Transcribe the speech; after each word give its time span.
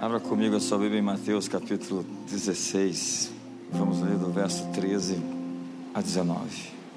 Abra 0.00 0.20
comigo 0.20 0.54
a 0.54 0.60
sua 0.60 0.78
Bíblia 0.78 1.00
em 1.00 1.02
Mateus 1.02 1.48
capítulo 1.48 2.06
16. 2.30 3.32
Vamos 3.72 4.00
ler 4.00 4.16
do 4.16 4.30
verso 4.30 4.64
13 4.72 5.20
a 5.92 6.00
19. 6.00 6.38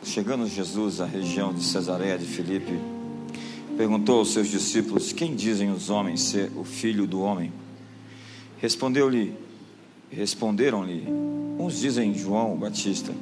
Chegando 0.04 0.48
Jesus 0.48 1.02
à 1.02 1.06
região 1.08 1.52
de 1.52 1.64
Cesareia 1.64 2.16
de 2.16 2.28
Filipe, 2.28 2.80
perguntou 3.76 4.20
aos 4.20 4.32
seus 4.32 4.50
discípulos: 4.50 5.12
Quem 5.14 5.36
dizem 5.36 5.72
os 5.72 5.90
homens 5.90 6.22
ser 6.22 6.52
o 6.56 6.64
filho 6.64 7.08
do 7.08 7.22
homem? 7.22 7.52
Respondeu-lhe, 8.60 9.34
responderam-lhe: 10.12 11.04
Uns 11.58 11.80
dizem 11.80 12.14
João 12.14 12.56
Batista, 12.56 13.16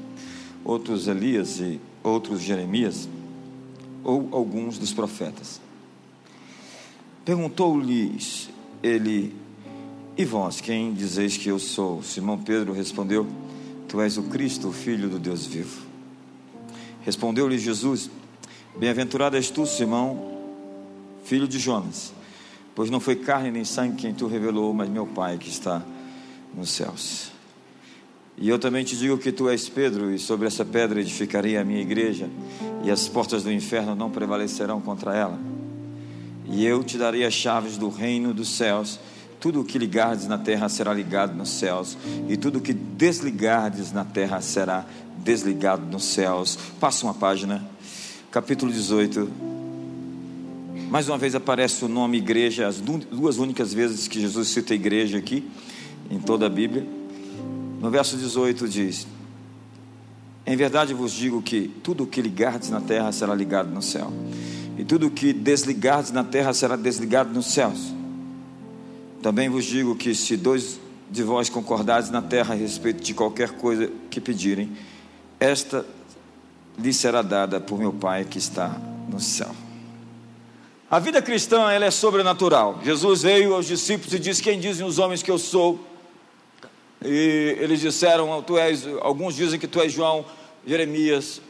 outros 0.65 1.07
Elias 1.07 1.61
e 1.61 1.79
outros 2.03 2.41
Jeremias, 2.41 3.07
ou 4.03 4.27
alguns 4.33 4.77
dos 4.77 4.91
profetas. 4.91 5.61
Perguntou-lhes 7.23 8.49
ele: 8.83 9.47
E 10.19 10.25
vós, 10.25 10.59
quem 10.59 10.91
dizeis 10.91 11.37
que 11.37 11.47
eu 11.47 11.57
sou? 11.57 12.03
Simão 12.03 12.37
Pedro 12.37 12.73
respondeu: 12.73 13.25
Tu 13.87 14.01
és 14.01 14.17
o 14.17 14.23
Cristo, 14.23 14.67
o 14.67 14.73
Filho 14.73 15.07
do 15.07 15.17
Deus 15.17 15.45
vivo. 15.45 15.81
Respondeu-lhe 17.05 17.57
Jesus: 17.57 18.09
Bem-aventurado 18.77 19.37
és 19.37 19.49
tu, 19.49 19.65
Simão, 19.65 20.37
filho 21.23 21.47
de 21.47 21.57
Jonas, 21.57 22.11
pois 22.75 22.89
não 22.89 22.99
foi 22.99 23.15
carne 23.15 23.49
nem 23.49 23.63
sangue 23.63 23.95
quem 23.95 24.13
tu 24.13 24.27
revelou, 24.27 24.73
mas 24.73 24.89
meu 24.89 25.07
Pai 25.07 25.37
que 25.37 25.47
está 25.47 25.81
nos 26.53 26.71
céus. 26.71 27.31
E 28.37 28.49
eu 28.49 28.59
também 28.59 28.83
te 28.83 28.97
digo 28.97 29.17
que 29.17 29.31
tu 29.31 29.47
és 29.47 29.69
Pedro, 29.69 30.13
e 30.13 30.19
sobre 30.19 30.47
essa 30.47 30.65
pedra 30.65 30.99
edificarei 30.99 31.55
a 31.55 31.63
minha 31.63 31.79
igreja, 31.79 32.29
e 32.83 32.91
as 32.91 33.07
portas 33.07 33.43
do 33.43 33.53
inferno 33.53 33.95
não 33.95 34.11
prevalecerão 34.11 34.81
contra 34.81 35.15
ela. 35.15 35.39
E 36.45 36.65
eu 36.65 36.83
te 36.83 36.97
darei 36.97 37.23
as 37.23 37.33
chaves 37.33 37.77
do 37.77 37.87
reino 37.87 38.33
dos 38.33 38.49
céus. 38.49 38.99
Tudo 39.39 39.61
o 39.61 39.63
que 39.63 39.79
ligardes 39.79 40.27
na 40.27 40.37
terra 40.37 40.67
será 40.67 40.93
ligado 40.93 41.33
nos 41.33 41.49
céus, 41.49 41.97
e 42.27 42.35
tudo 42.35 42.59
o 42.59 42.61
que 42.61 42.73
desligardes 42.73 43.93
na 43.93 44.03
terra 44.03 44.41
será 44.41 44.85
desligado 45.17 45.85
nos 45.85 46.03
céus. 46.03 46.57
Passa 46.77 47.05
uma 47.05 47.13
página, 47.13 47.65
capítulo 48.31 48.69
18. 48.69 49.29
Mais 50.89 51.07
uma 51.07 51.17
vez 51.17 51.35
aparece 51.35 51.85
o 51.85 51.87
nome 51.87 52.17
igreja, 52.17 52.67
as 52.67 52.81
duas 52.81 53.37
únicas 53.37 53.73
vezes 53.73 54.09
que 54.09 54.19
Jesus 54.19 54.49
cita 54.49 54.73
igreja 54.73 55.17
aqui, 55.17 55.49
em 56.11 56.19
toda 56.19 56.47
a 56.47 56.49
Bíblia. 56.49 56.85
No 57.79 57.89
verso 57.89 58.17
18 58.17 58.67
diz: 58.67 59.07
Em 60.45 60.57
verdade 60.57 60.93
vos 60.93 61.13
digo 61.13 61.41
que 61.41 61.69
tudo 61.81 62.03
o 62.03 62.07
que 62.07 62.21
ligardes 62.21 62.69
na 62.69 62.81
terra 62.81 63.09
será 63.13 63.33
ligado 63.33 63.69
no 63.69 63.81
céu, 63.81 64.11
e 64.77 64.83
tudo 64.83 65.07
o 65.07 65.11
que 65.11 65.31
desligardes 65.31 66.11
na 66.11 66.25
terra 66.25 66.53
será 66.53 66.75
desligado 66.75 67.33
nos 67.33 67.45
céus. 67.53 67.98
Também 69.21 69.49
vos 69.49 69.65
digo 69.65 69.95
que 69.95 70.15
se 70.15 70.37
dois 70.37 70.79
de 71.09 71.23
vós 71.23 71.49
concordardes 71.49 72.09
na 72.09 72.21
terra 72.21 72.53
a 72.53 72.57
respeito 72.57 73.03
de 73.03 73.13
qualquer 73.13 73.51
coisa 73.51 73.91
que 74.09 74.21
pedirem, 74.21 74.71
esta 75.39 75.85
lhe 76.77 76.93
será 76.93 77.21
dada 77.21 77.59
por 77.59 77.77
meu 77.77 77.91
Pai 77.91 78.25
que 78.25 78.37
está 78.37 78.69
no 79.09 79.19
céu. 79.19 79.53
A 80.89 80.99
vida 80.99 81.21
cristã 81.21 81.71
ela 81.71 81.85
é 81.85 81.91
sobrenatural. 81.91 82.79
Jesus 82.83 83.21
veio 83.21 83.53
aos 83.53 83.67
discípulos 83.67 84.13
e 84.13 84.19
disse: 84.19 84.41
Quem 84.41 84.59
dizem 84.59 84.85
os 84.85 84.97
homens 84.97 85.21
que 85.21 85.29
eu 85.29 85.37
sou? 85.37 85.79
E 87.03 87.57
eles 87.59 87.81
disseram: 87.81 88.41
Tu 88.41 88.57
és, 88.57 88.87
alguns 89.01 89.35
dizem 89.35 89.59
que 89.59 89.67
tu 89.67 89.79
és 89.79 89.91
João, 89.91 90.25
Jeremias, 90.65 91.41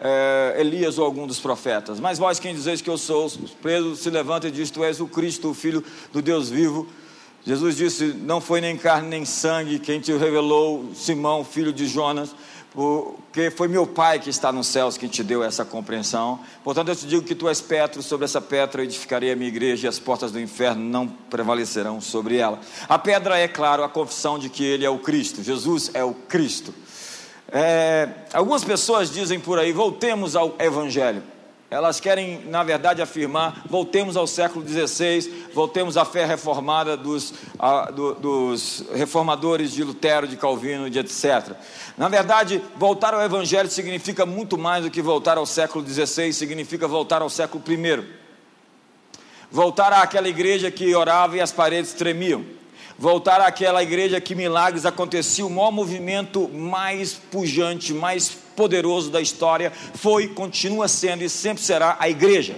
é, 0.00 0.56
Elias 0.58 0.98
ou 0.98 1.04
algum 1.04 1.26
dos 1.26 1.40
profetas. 1.40 1.98
Mas 2.00 2.18
vós 2.18 2.38
quem 2.38 2.54
dizeis 2.54 2.80
que 2.80 2.90
eu 2.90 2.98
sou? 2.98 3.30
Pedro 3.62 3.96
se 3.96 4.10
levanta 4.10 4.48
e 4.48 4.50
diz: 4.50 4.70
Tu 4.70 4.84
és 4.84 5.00
o 5.00 5.06
Cristo, 5.06 5.50
o 5.50 5.54
Filho 5.54 5.82
do 6.12 6.20
Deus 6.20 6.48
vivo. 6.48 6.86
Jesus 7.44 7.76
disse: 7.76 8.04
Não 8.06 8.40
foi 8.40 8.60
nem 8.60 8.76
carne 8.76 9.08
nem 9.08 9.24
sangue 9.24 9.78
quem 9.78 10.00
te 10.00 10.12
revelou, 10.12 10.90
Simão, 10.94 11.44
filho 11.44 11.72
de 11.72 11.86
Jonas 11.86 12.34
porque 12.76 13.50
foi 13.50 13.68
meu 13.68 13.86
Pai 13.86 14.18
que 14.20 14.28
está 14.28 14.52
nos 14.52 14.66
céus 14.66 14.98
que 14.98 15.08
te 15.08 15.24
deu 15.24 15.42
essa 15.42 15.64
compreensão. 15.64 16.38
Portanto, 16.62 16.90
eu 16.90 16.94
te 16.94 17.06
digo 17.06 17.22
que 17.22 17.34
tu 17.34 17.48
és 17.48 17.58
Petro, 17.58 18.02
sobre 18.02 18.26
essa 18.26 18.38
pedra 18.38 18.84
edificarei 18.84 19.32
a 19.32 19.36
minha 19.36 19.48
igreja 19.48 19.86
e 19.86 19.88
as 19.88 19.98
portas 19.98 20.30
do 20.30 20.38
inferno 20.38 20.84
não 20.84 21.08
prevalecerão 21.08 22.02
sobre 22.02 22.36
ela. 22.36 22.60
A 22.86 22.98
pedra 22.98 23.38
é, 23.38 23.48
claro, 23.48 23.82
a 23.82 23.88
confissão 23.88 24.38
de 24.38 24.50
que 24.50 24.62
Ele 24.62 24.84
é 24.84 24.90
o 24.90 24.98
Cristo, 24.98 25.42
Jesus 25.42 25.90
é 25.94 26.04
o 26.04 26.12
Cristo. 26.12 26.74
É, 27.52 28.08
algumas 28.32 28.64
pessoas 28.64 29.10
dizem 29.10 29.38
por 29.38 29.58
aí, 29.58 29.72
voltemos 29.72 30.34
ao 30.34 30.54
Evangelho. 30.58 31.22
Elas 31.68 31.98
querem, 31.98 32.42
na 32.46 32.62
verdade, 32.62 33.02
afirmar: 33.02 33.62
voltemos 33.68 34.16
ao 34.16 34.26
século 34.26 34.66
XVI, 34.66 35.48
voltemos 35.52 35.96
à 35.96 36.04
fé 36.04 36.24
reformada 36.24 36.96
dos, 36.96 37.34
a, 37.58 37.90
do, 37.90 38.14
dos 38.14 38.84
reformadores 38.94 39.72
de 39.72 39.82
Lutero, 39.82 40.28
de 40.28 40.36
Calvino, 40.36 40.88
de 40.88 40.98
etc. 41.00 41.56
Na 41.98 42.08
verdade, 42.08 42.62
voltar 42.76 43.14
ao 43.14 43.22
Evangelho 43.22 43.68
significa 43.68 44.24
muito 44.24 44.56
mais 44.56 44.84
do 44.84 44.90
que 44.90 45.02
voltar 45.02 45.38
ao 45.38 45.46
século 45.46 45.84
XVI, 45.86 46.32
significa 46.32 46.86
voltar 46.86 47.20
ao 47.20 47.30
século 47.30 47.62
I. 47.68 48.04
Voltar 49.50 49.92
àquela 49.92 50.28
igreja 50.28 50.70
que 50.70 50.94
orava 50.94 51.36
e 51.36 51.40
as 51.40 51.52
paredes 51.52 51.92
tremiam 51.92 52.44
voltar 52.98 53.40
àquela 53.40 53.82
igreja 53.82 54.20
que 54.20 54.34
milagres 54.34 54.86
aconteciam, 54.86 55.48
o 55.48 55.50
maior 55.50 55.70
movimento 55.70 56.48
mais 56.48 57.14
pujante, 57.14 57.92
mais 57.92 58.28
poderoso 58.28 59.10
da 59.10 59.20
história 59.20 59.72
foi, 59.94 60.28
continua 60.28 60.88
sendo 60.88 61.22
e 61.22 61.28
sempre 61.28 61.62
será 61.62 61.96
a 62.00 62.08
igreja. 62.08 62.56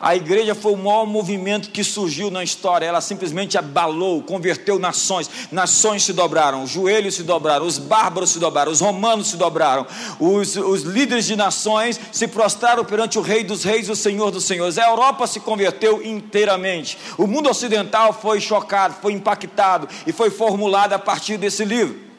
A 0.00 0.16
igreja 0.16 0.54
foi 0.54 0.72
o 0.72 0.78
maior 0.78 1.04
movimento 1.04 1.70
que 1.70 1.84
surgiu 1.84 2.30
na 2.30 2.42
história. 2.42 2.86
Ela 2.86 3.02
simplesmente 3.02 3.58
abalou, 3.58 4.22
converteu 4.22 4.78
nações. 4.78 5.28
Nações 5.52 6.04
se 6.04 6.14
dobraram, 6.14 6.62
os 6.62 6.70
joelhos 6.70 7.16
se 7.16 7.22
dobraram, 7.22 7.66
os 7.66 7.76
bárbaros 7.76 8.30
se 8.30 8.38
dobraram, 8.38 8.72
os 8.72 8.80
romanos 8.80 9.28
se 9.28 9.36
dobraram. 9.36 9.86
Os, 10.18 10.56
os 10.56 10.82
líderes 10.82 11.26
de 11.26 11.36
nações 11.36 12.00
se 12.10 12.26
prostraram 12.26 12.84
perante 12.84 13.18
o 13.18 13.22
Rei 13.22 13.44
dos 13.44 13.62
Reis, 13.62 13.90
o 13.90 13.96
Senhor 13.96 14.30
dos 14.30 14.44
Senhores. 14.44 14.78
A 14.78 14.88
Europa 14.88 15.26
se 15.26 15.38
converteu 15.38 16.02
inteiramente. 16.02 16.96
O 17.18 17.26
mundo 17.26 17.50
ocidental 17.50 18.14
foi 18.14 18.40
chocado, 18.40 18.96
foi 19.02 19.12
impactado 19.12 19.86
e 20.06 20.12
foi 20.12 20.30
formulado 20.30 20.94
a 20.94 20.98
partir 20.98 21.36
desse 21.36 21.64
livro. 21.64 22.09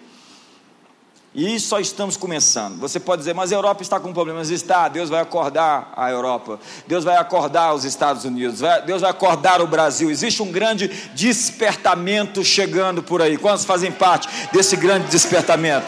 E 1.34 1.58
só 1.62 1.80
estamos 1.80 2.18
começando. 2.18 2.78
Você 2.80 3.00
pode 3.00 3.22
dizer, 3.22 3.34
mas 3.34 3.53
a 3.53 3.56
Europa 3.56 3.81
está 3.81 3.97
com 4.02 4.12
problemas. 4.12 4.50
Está, 4.50 4.90
Deus 4.90 5.09
vai 5.09 5.22
acordar 5.22 5.94
a 5.96 6.12
Europa. 6.12 6.59
Deus 6.86 7.06
vai 7.06 7.16
acordar 7.16 7.74
os 7.74 7.86
Estados 7.86 8.25
Unidos. 8.25 8.59
Deus 8.86 9.02
vai 9.02 9.09
acordar 9.09 9.62
o 9.62 9.68
Brasil. 9.68 10.12
Existe 10.12 10.44
um 10.44 10.52
grande 10.52 10.90
despertamento 11.14 12.44
chegando 12.44 13.02
por 13.02 13.22
aí. 13.22 13.38
Quantos 13.38 13.64
fazem 13.64 13.94
parte 13.94 14.28
desse 14.52 14.75
grande 14.75 15.08
despertamento? 15.08 15.88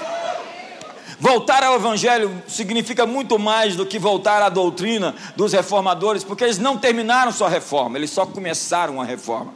Voltar 1.19 1.61
ao 1.63 1.75
Evangelho 1.75 2.41
significa 2.47 3.05
muito 3.05 3.37
mais 3.37 3.75
do 3.75 3.85
que 3.85 3.99
voltar 3.99 4.41
à 4.41 4.49
doutrina 4.49 5.13
dos 5.35 5.53
reformadores, 5.53 6.23
porque 6.23 6.43
eles 6.43 6.57
não 6.57 6.77
terminaram 6.77 7.31
sua 7.31 7.47
reforma, 7.47 7.97
eles 7.97 8.09
só 8.09 8.25
começaram 8.25 8.99
a 9.01 9.05
reforma. 9.05 9.53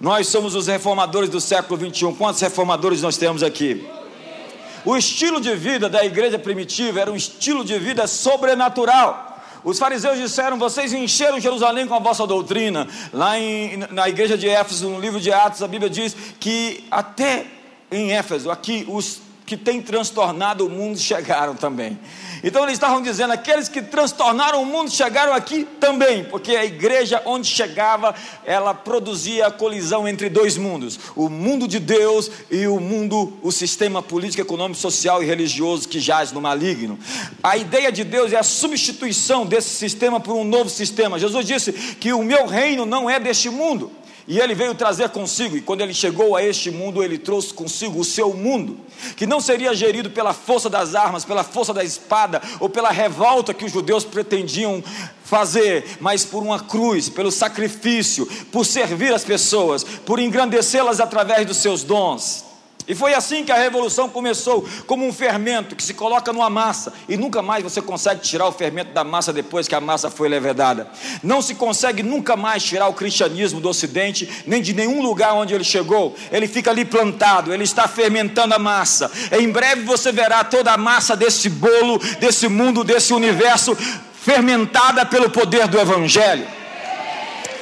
Nós 0.00 0.28
somos 0.28 0.54
os 0.54 0.68
reformadores 0.68 1.30
do 1.30 1.40
século 1.40 1.76
21. 1.76 2.14
Quantos 2.14 2.40
reformadores 2.40 3.02
nós 3.02 3.16
temos 3.16 3.42
aqui? 3.42 3.84
O 4.84 4.96
estilo 4.96 5.40
de 5.40 5.54
vida 5.54 5.88
da 5.88 6.04
igreja 6.04 6.38
primitiva 6.38 7.00
era 7.00 7.10
um 7.10 7.16
estilo 7.16 7.64
de 7.64 7.78
vida 7.78 8.06
sobrenatural. 8.06 9.42
Os 9.64 9.78
fariseus 9.78 10.18
disseram: 10.18 10.58
Vocês 10.58 10.92
encheram 10.92 11.40
Jerusalém 11.40 11.86
com 11.86 11.94
a 11.94 11.98
vossa 11.98 12.26
doutrina. 12.26 12.88
Lá 13.12 13.38
em, 13.38 13.78
na 13.90 14.08
igreja 14.08 14.38
de 14.38 14.48
Éfeso, 14.48 14.88
no 14.88 15.00
livro 15.00 15.20
de 15.20 15.32
Atos, 15.32 15.62
a 15.62 15.68
Bíblia 15.68 15.90
diz 15.90 16.16
que 16.38 16.84
até 16.90 17.46
em 17.90 18.12
Éfeso, 18.12 18.50
aqui, 18.50 18.84
os 18.88 19.20
que 19.48 19.56
têm 19.56 19.80
transtornado 19.80 20.66
o 20.66 20.68
mundo 20.68 20.98
chegaram 20.98 21.54
também. 21.54 21.98
Então 22.44 22.62
eles 22.62 22.74
estavam 22.74 23.00
dizendo: 23.00 23.32
aqueles 23.32 23.66
que 23.66 23.80
transtornaram 23.80 24.62
o 24.62 24.66
mundo 24.66 24.90
chegaram 24.90 25.32
aqui 25.32 25.64
também, 25.80 26.22
porque 26.24 26.54
a 26.54 26.64
igreja 26.64 27.22
onde 27.24 27.48
chegava, 27.48 28.14
ela 28.44 28.74
produzia 28.74 29.46
a 29.46 29.50
colisão 29.50 30.06
entre 30.06 30.28
dois 30.28 30.58
mundos: 30.58 31.00
o 31.16 31.30
mundo 31.30 31.66
de 31.66 31.80
Deus 31.80 32.30
e 32.50 32.66
o 32.66 32.78
mundo, 32.78 33.38
o 33.42 33.50
sistema 33.50 34.02
político, 34.02 34.42
econômico, 34.42 34.78
social 34.78 35.22
e 35.22 35.26
religioso 35.26 35.88
que 35.88 35.98
jaz 35.98 36.30
no 36.30 36.42
maligno. 36.42 36.98
A 37.42 37.56
ideia 37.56 37.90
de 37.90 38.04
Deus 38.04 38.32
é 38.32 38.36
a 38.36 38.42
substituição 38.42 39.46
desse 39.46 39.70
sistema 39.70 40.20
por 40.20 40.36
um 40.36 40.44
novo 40.44 40.68
sistema. 40.68 41.18
Jesus 41.18 41.46
disse 41.46 41.72
que 41.72 42.12
o 42.12 42.22
meu 42.22 42.46
reino 42.46 42.84
não 42.84 43.08
é 43.08 43.18
deste 43.18 43.48
mundo. 43.48 43.90
E 44.28 44.38
ele 44.38 44.54
veio 44.54 44.74
trazer 44.74 45.08
consigo, 45.08 45.56
e 45.56 45.62
quando 45.62 45.80
ele 45.80 45.94
chegou 45.94 46.36
a 46.36 46.44
este 46.44 46.70
mundo, 46.70 47.02
ele 47.02 47.16
trouxe 47.16 47.50
consigo 47.54 47.98
o 47.98 48.04
seu 48.04 48.34
mundo, 48.34 48.76
que 49.16 49.26
não 49.26 49.40
seria 49.40 49.74
gerido 49.74 50.10
pela 50.10 50.34
força 50.34 50.68
das 50.68 50.94
armas, 50.94 51.24
pela 51.24 51.42
força 51.42 51.72
da 51.72 51.82
espada, 51.82 52.42
ou 52.60 52.68
pela 52.68 52.90
revolta 52.90 53.54
que 53.54 53.64
os 53.64 53.72
judeus 53.72 54.04
pretendiam 54.04 54.84
fazer, 55.24 55.96
mas 55.98 56.26
por 56.26 56.42
uma 56.42 56.60
cruz, 56.60 57.08
pelo 57.08 57.32
sacrifício, 57.32 58.26
por 58.52 58.66
servir 58.66 59.14
as 59.14 59.24
pessoas, 59.24 59.82
por 59.82 60.18
engrandecê-las 60.18 61.00
através 61.00 61.46
dos 61.46 61.56
seus 61.56 61.82
dons. 61.82 62.47
E 62.88 62.94
foi 62.94 63.12
assim 63.12 63.44
que 63.44 63.52
a 63.52 63.56
revolução 63.56 64.08
começou, 64.08 64.66
como 64.86 65.06
um 65.06 65.12
fermento 65.12 65.76
que 65.76 65.82
se 65.82 65.92
coloca 65.92 66.32
numa 66.32 66.48
massa 66.48 66.90
e 67.06 67.18
nunca 67.18 67.42
mais 67.42 67.62
você 67.62 67.82
consegue 67.82 68.22
tirar 68.22 68.48
o 68.48 68.52
fermento 68.52 68.92
da 68.92 69.04
massa 69.04 69.30
depois 69.30 69.68
que 69.68 69.74
a 69.74 69.80
massa 69.80 70.10
foi 70.10 70.26
levedada. 70.26 70.88
Não 71.22 71.42
se 71.42 71.54
consegue 71.54 72.02
nunca 72.02 72.34
mais 72.34 72.64
tirar 72.64 72.88
o 72.88 72.94
cristianismo 72.94 73.60
do 73.60 73.68
ocidente, 73.68 74.42
nem 74.46 74.62
de 74.62 74.72
nenhum 74.72 75.02
lugar 75.02 75.34
onde 75.34 75.52
ele 75.52 75.64
chegou. 75.64 76.16
Ele 76.32 76.48
fica 76.48 76.70
ali 76.70 76.84
plantado, 76.84 77.52
ele 77.52 77.64
está 77.64 77.86
fermentando 77.86 78.54
a 78.54 78.58
massa. 78.58 79.12
Em 79.38 79.50
breve 79.50 79.82
você 79.82 80.10
verá 80.10 80.42
toda 80.42 80.72
a 80.72 80.78
massa 80.78 81.14
desse 81.14 81.50
bolo, 81.50 81.98
desse 82.18 82.48
mundo, 82.48 82.82
desse 82.82 83.12
universo 83.12 83.76
fermentada 84.14 85.04
pelo 85.04 85.28
poder 85.28 85.68
do 85.68 85.78
evangelho. 85.78 86.57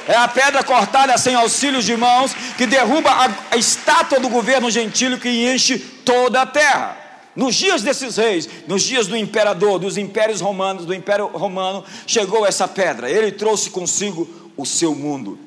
É 0.07 0.15
a 0.15 0.27
pedra 0.27 0.63
cortada 0.63 1.17
sem 1.17 1.35
auxílios 1.35 1.83
de 1.83 1.97
mãos 1.97 2.33
que 2.57 2.65
derruba 2.65 3.09
a, 3.09 3.29
a 3.51 3.57
estátua 3.57 4.19
do 4.19 4.29
governo 4.29 4.71
gentílio 4.71 5.19
que 5.19 5.29
enche 5.53 5.77
toda 5.77 6.41
a 6.41 6.45
terra. 6.45 6.97
Nos 7.35 7.53
dias 7.55 7.83
desses 7.83 8.17
reis, 8.17 8.49
nos 8.67 8.81
dias 8.81 9.05
do 9.05 9.15
imperador, 9.15 9.77
dos 9.77 9.97
impérios 9.97 10.41
romanos, 10.41 10.85
do 10.85 10.93
império 10.93 11.27
romano, 11.27 11.83
chegou 12.07 12.47
essa 12.47 12.67
pedra. 12.67 13.11
Ele 13.11 13.31
trouxe 13.31 13.69
consigo 13.69 14.27
o 14.55 14.65
seu 14.65 14.95
mundo. 14.95 15.37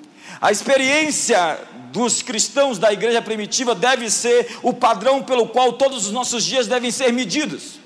A 0.41 0.53
experiência 0.53 1.59
dos 1.91 2.23
cristãos 2.23 2.79
da 2.79 2.93
igreja 2.93 3.21
primitiva 3.21 3.75
deve 3.75 4.09
ser 4.11 4.59
o 4.63 4.73
padrão 4.73 5.23
pelo 5.23 5.49
qual 5.49 5.73
todos 5.73 6.06
os 6.06 6.13
nossos 6.13 6.45
dias 6.45 6.67
devem 6.69 6.91
ser 6.91 7.13
medidos. 7.13 7.80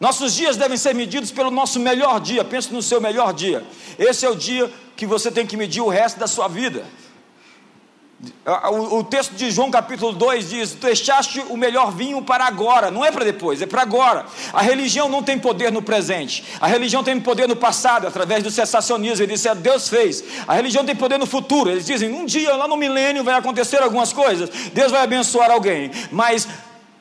Nossos 0.00 0.34
dias 0.34 0.56
devem 0.56 0.78
ser 0.78 0.94
medidos 0.94 1.30
pelo 1.30 1.50
nosso 1.50 1.78
melhor 1.78 2.18
dia. 2.20 2.42
Pense 2.42 2.72
no 2.72 2.80
seu 2.80 3.02
melhor 3.02 3.34
dia. 3.34 3.62
Esse 3.98 4.24
é 4.24 4.30
o 4.30 4.34
dia 4.34 4.72
que 4.96 5.04
você 5.04 5.30
tem 5.30 5.46
que 5.46 5.58
medir 5.58 5.82
o 5.82 5.88
resto 5.88 6.18
da 6.18 6.26
sua 6.26 6.48
vida. 6.48 6.86
O, 8.92 9.02
texto 9.02 9.32
de 9.32 9.50
João 9.50 9.70
capítulo 9.70 10.12
2 10.12 10.50
diz: 10.50 10.72
deixaste 10.72 11.40
o 11.48 11.56
melhor 11.56 11.90
vinho 11.90 12.20
para 12.20 12.44
agora, 12.44 12.90
não 12.90 13.02
é 13.02 13.10
para 13.10 13.24
depois, 13.24 13.62
é 13.62 13.66
para 13.66 13.80
agora. 13.80 14.26
A 14.52 14.60
religião 14.60 15.08
não 15.08 15.22
tem 15.22 15.38
poder 15.38 15.72
no 15.72 15.80
presente, 15.80 16.44
a 16.60 16.66
religião 16.66 17.02
tem 17.02 17.18
poder 17.18 17.48
no 17.48 17.56
passado, 17.56 18.06
através 18.06 18.42
do 18.42 18.50
cessacionismo. 18.50 19.24
Ele 19.24 19.32
disse: 19.32 19.48
é, 19.48 19.54
Deus 19.54 19.88
fez. 19.88 20.22
A 20.46 20.54
religião 20.54 20.84
tem 20.84 20.94
poder 20.94 21.18
no 21.18 21.26
futuro. 21.26 21.70
Eles 21.70 21.86
dizem: 21.86 22.12
Um 22.12 22.26
dia 22.26 22.54
lá 22.56 22.68
no 22.68 22.76
milênio 22.76 23.24
vai 23.24 23.34
acontecer 23.34 23.82
algumas 23.82 24.12
coisas, 24.12 24.50
Deus 24.74 24.92
vai 24.92 25.02
abençoar 25.02 25.50
alguém, 25.50 25.90
mas 26.10 26.46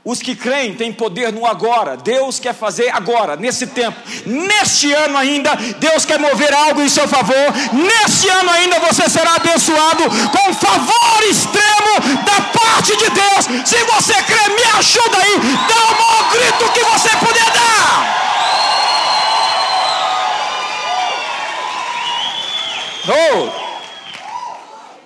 os 0.04 0.22
que 0.22 0.36
creem 0.36 0.74
têm 0.74 0.94
poder 0.94 1.32
no 1.32 1.46
agora. 1.46 1.98
Deus 1.98 2.40
quer 2.40 2.54
fazer 2.54 2.90
agora, 2.90 3.36
nesse 3.36 3.68
tempo. 3.68 3.98
Neste 4.26 4.92
ano 4.94 5.18
ainda, 5.18 5.56
Deus 5.78 6.06
quer 6.06 6.20
mover 6.20 6.54
algo 6.54 6.82
em 6.82 6.90
seu 6.90 7.08
favor. 7.08 7.36
Neste 7.74 8.30
ano 8.30 8.50
ainda 8.52 8.80
você 8.80 9.10
será 9.10 9.36
abençoado 9.36 10.04
com 10.04 10.54
favor 10.54 11.24
extremo 11.30 12.24
da 12.26 12.42
parte 12.60 12.96
de 12.96 13.10
Deus. 13.10 13.46
Se 13.66 13.84
você 13.84 14.14
crê, 14.24 14.50
me 14.50 14.64
ajuda 14.80 15.18
aí. 15.18 15.40
Dá 15.68 15.76
o 15.76 15.98
maior 16.00 16.32
grito 16.32 16.72
que 16.74 16.84
você 16.84 17.10
puder 17.18 17.52
dar. 17.52 18.20
Oh. 23.12 23.59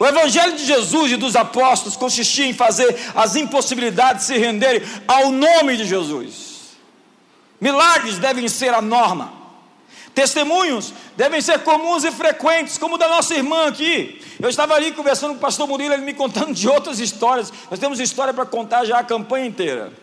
O 0.04 0.06
Evangelho 0.06 0.58
de 0.58 0.66
Jesus 0.66 1.14
e 1.14 1.16
dos 1.16 1.34
apóstolos 1.34 1.96
consistia 1.96 2.46
em 2.46 2.54
fazer 2.54 2.94
as 3.16 3.38
impossibilidades 3.38 4.26
se 4.26 4.38
renderem 4.38 4.82
ao 5.08 5.32
nome 5.32 5.78
de 5.78 5.86
Jesus. 5.86 6.76
Milagres 7.62 8.18
devem 8.18 8.50
ser 8.50 8.74
a 8.74 8.82
norma. 8.82 9.32
Testemunhos 10.14 10.94
devem 11.16 11.40
ser 11.40 11.60
comuns 11.60 12.04
e 12.04 12.12
frequentes, 12.12 12.78
como 12.78 12.96
o 12.96 12.98
da 12.98 13.08
nossa 13.08 13.34
irmã 13.34 13.68
aqui. 13.68 14.22
Eu 14.42 14.50
estava 14.50 14.74
ali 14.74 14.92
conversando 14.92 15.30
com 15.30 15.38
o 15.38 15.40
pastor 15.40 15.70
Murilo, 15.70 15.94
ele 15.94 16.04
me 16.04 16.14
contando 16.14 16.54
de 16.54 16.68
outras 16.68 17.00
histórias. 17.00 17.54
Nós 17.72 17.80
temos 17.80 17.98
história 18.02 18.34
para 18.34 18.46
contar 18.46 18.84
já 18.84 19.00
a 19.00 19.06
campanha 19.06 19.46
inteira. 19.46 20.03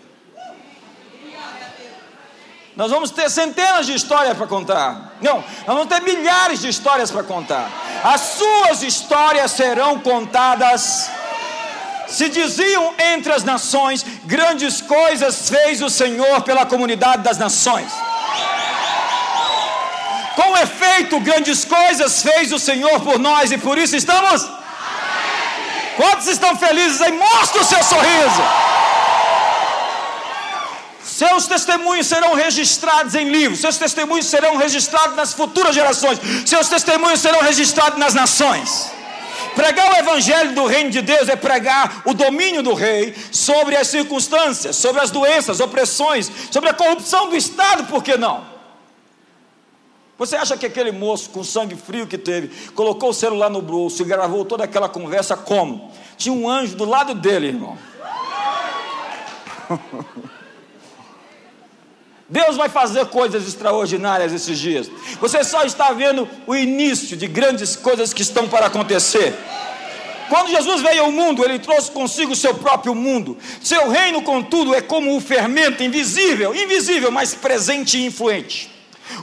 Nós 2.81 2.91
vamos 2.91 3.11
ter 3.11 3.29
centenas 3.29 3.85
de 3.85 3.95
histórias 3.95 4.35
para 4.39 4.47
contar. 4.47 5.13
Não, 5.21 5.35
nós 5.67 5.67
vamos 5.67 5.87
ter 5.87 6.01
milhares 6.01 6.63
de 6.63 6.69
histórias 6.71 7.11
para 7.11 7.23
contar. 7.23 7.69
As 8.03 8.23
suas 8.23 8.83
histórias 8.83 9.51
serão 9.51 9.99
contadas. 9.99 11.11
Se 12.09 12.31
diziam 12.31 12.95
entre 13.13 13.35
as 13.35 13.45
nações, 13.45 14.03
grandes 14.25 14.81
coisas 14.81 15.51
fez 15.51 15.83
o 15.83 15.91
Senhor 15.91 16.41
pela 16.41 16.65
comunidade 16.65 17.23
das 17.23 17.37
nações. 17.37 17.93
Com 20.35 20.57
efeito, 20.57 21.21
grandes 21.21 21.67
coisas 21.67 22.23
fez 22.23 22.51
o 22.51 22.59
Senhor 22.59 22.99
por 23.01 23.19
nós 23.19 23.53
e 23.53 23.59
por 23.59 23.77
isso 23.77 23.95
estamos. 23.95 24.49
Quantos 25.99 26.29
estão 26.29 26.57
felizes 26.57 27.03
aí? 27.03 27.13
Mostra 27.13 27.61
o 27.61 27.65
seu 27.65 27.85
sorriso. 27.85 28.70
Seus 31.21 31.47
testemunhos 31.47 32.07
serão 32.07 32.33
registrados 32.33 33.15
em 33.15 33.29
livros, 33.29 33.61
seus 33.61 33.77
testemunhos 33.77 34.25
serão 34.25 34.57
registrados 34.57 35.15
nas 35.15 35.35
futuras 35.35 35.75
gerações, 35.75 36.19
seus 36.47 36.67
testemunhos 36.67 37.21
serão 37.21 37.43
registrados 37.43 37.99
nas 37.99 38.15
nações. 38.15 38.91
Pregar 39.55 39.93
o 39.93 39.97
evangelho 39.99 40.55
do 40.55 40.65
reino 40.65 40.89
de 40.89 41.03
Deus 41.03 41.29
é 41.29 41.37
pregar 41.37 42.01
o 42.07 42.15
domínio 42.15 42.63
do 42.63 42.73
rei 42.73 43.15
sobre 43.31 43.77
as 43.77 43.89
circunstâncias, 43.89 44.77
sobre 44.77 45.03
as 45.03 45.11
doenças, 45.11 45.61
opressões, 45.61 46.33
sobre 46.51 46.71
a 46.71 46.73
corrupção 46.73 47.29
do 47.29 47.37
Estado, 47.37 47.85
por 47.85 48.03
que 48.03 48.17
não? 48.17 48.43
Você 50.17 50.37
acha 50.37 50.57
que 50.57 50.65
aquele 50.65 50.91
moço 50.91 51.29
com 51.29 51.45
sangue 51.45 51.77
frio 51.77 52.07
que 52.07 52.17
teve, 52.17 52.49
colocou 52.71 53.11
o 53.11 53.15
celular 53.15 53.51
no 53.51 53.61
bolso 53.61 54.01
e 54.01 54.07
gravou 54.07 54.47
toda 54.47 54.65
aquela 54.65 54.89
conversa 54.89 55.37
como? 55.37 55.93
Tinha 56.17 56.35
um 56.35 56.49
anjo 56.49 56.77
do 56.77 56.87
lado 56.87 57.15
dele, 57.15 57.49
irmão. 57.49 57.77
Deus 62.31 62.57
vai 62.57 62.69
fazer 62.69 63.07
coisas 63.07 63.47
extraordinárias 63.47 64.33
esses 64.33 64.57
dias. 64.57 64.89
Você 65.21 65.43
só 65.43 65.65
está 65.65 65.91
vendo 65.91 66.29
o 66.47 66.55
início 66.55 67.17
de 67.17 67.27
grandes 67.27 67.75
coisas 67.75 68.13
que 68.15 68.23
estão 68.23 68.49
para 68.49 68.67
acontecer. 68.67 69.35
Quando 70.29 70.49
Jesus 70.49 70.81
veio 70.81 71.03
ao 71.03 71.11
mundo, 71.11 71.45
ele 71.45 71.59
trouxe 71.59 71.91
consigo 71.91 72.33
o 72.33 72.37
seu 72.37 72.55
próprio 72.55 72.95
mundo. 72.95 73.37
Seu 73.61 73.91
reino, 73.91 74.23
contudo, 74.23 74.73
é 74.73 74.81
como 74.81 75.13
um 75.13 75.21
fermento 75.21 75.83
invisível, 75.83 76.55
invisível, 76.55 77.11
mas 77.11 77.35
presente 77.35 77.99
e 77.99 78.07
influente. 78.07 78.71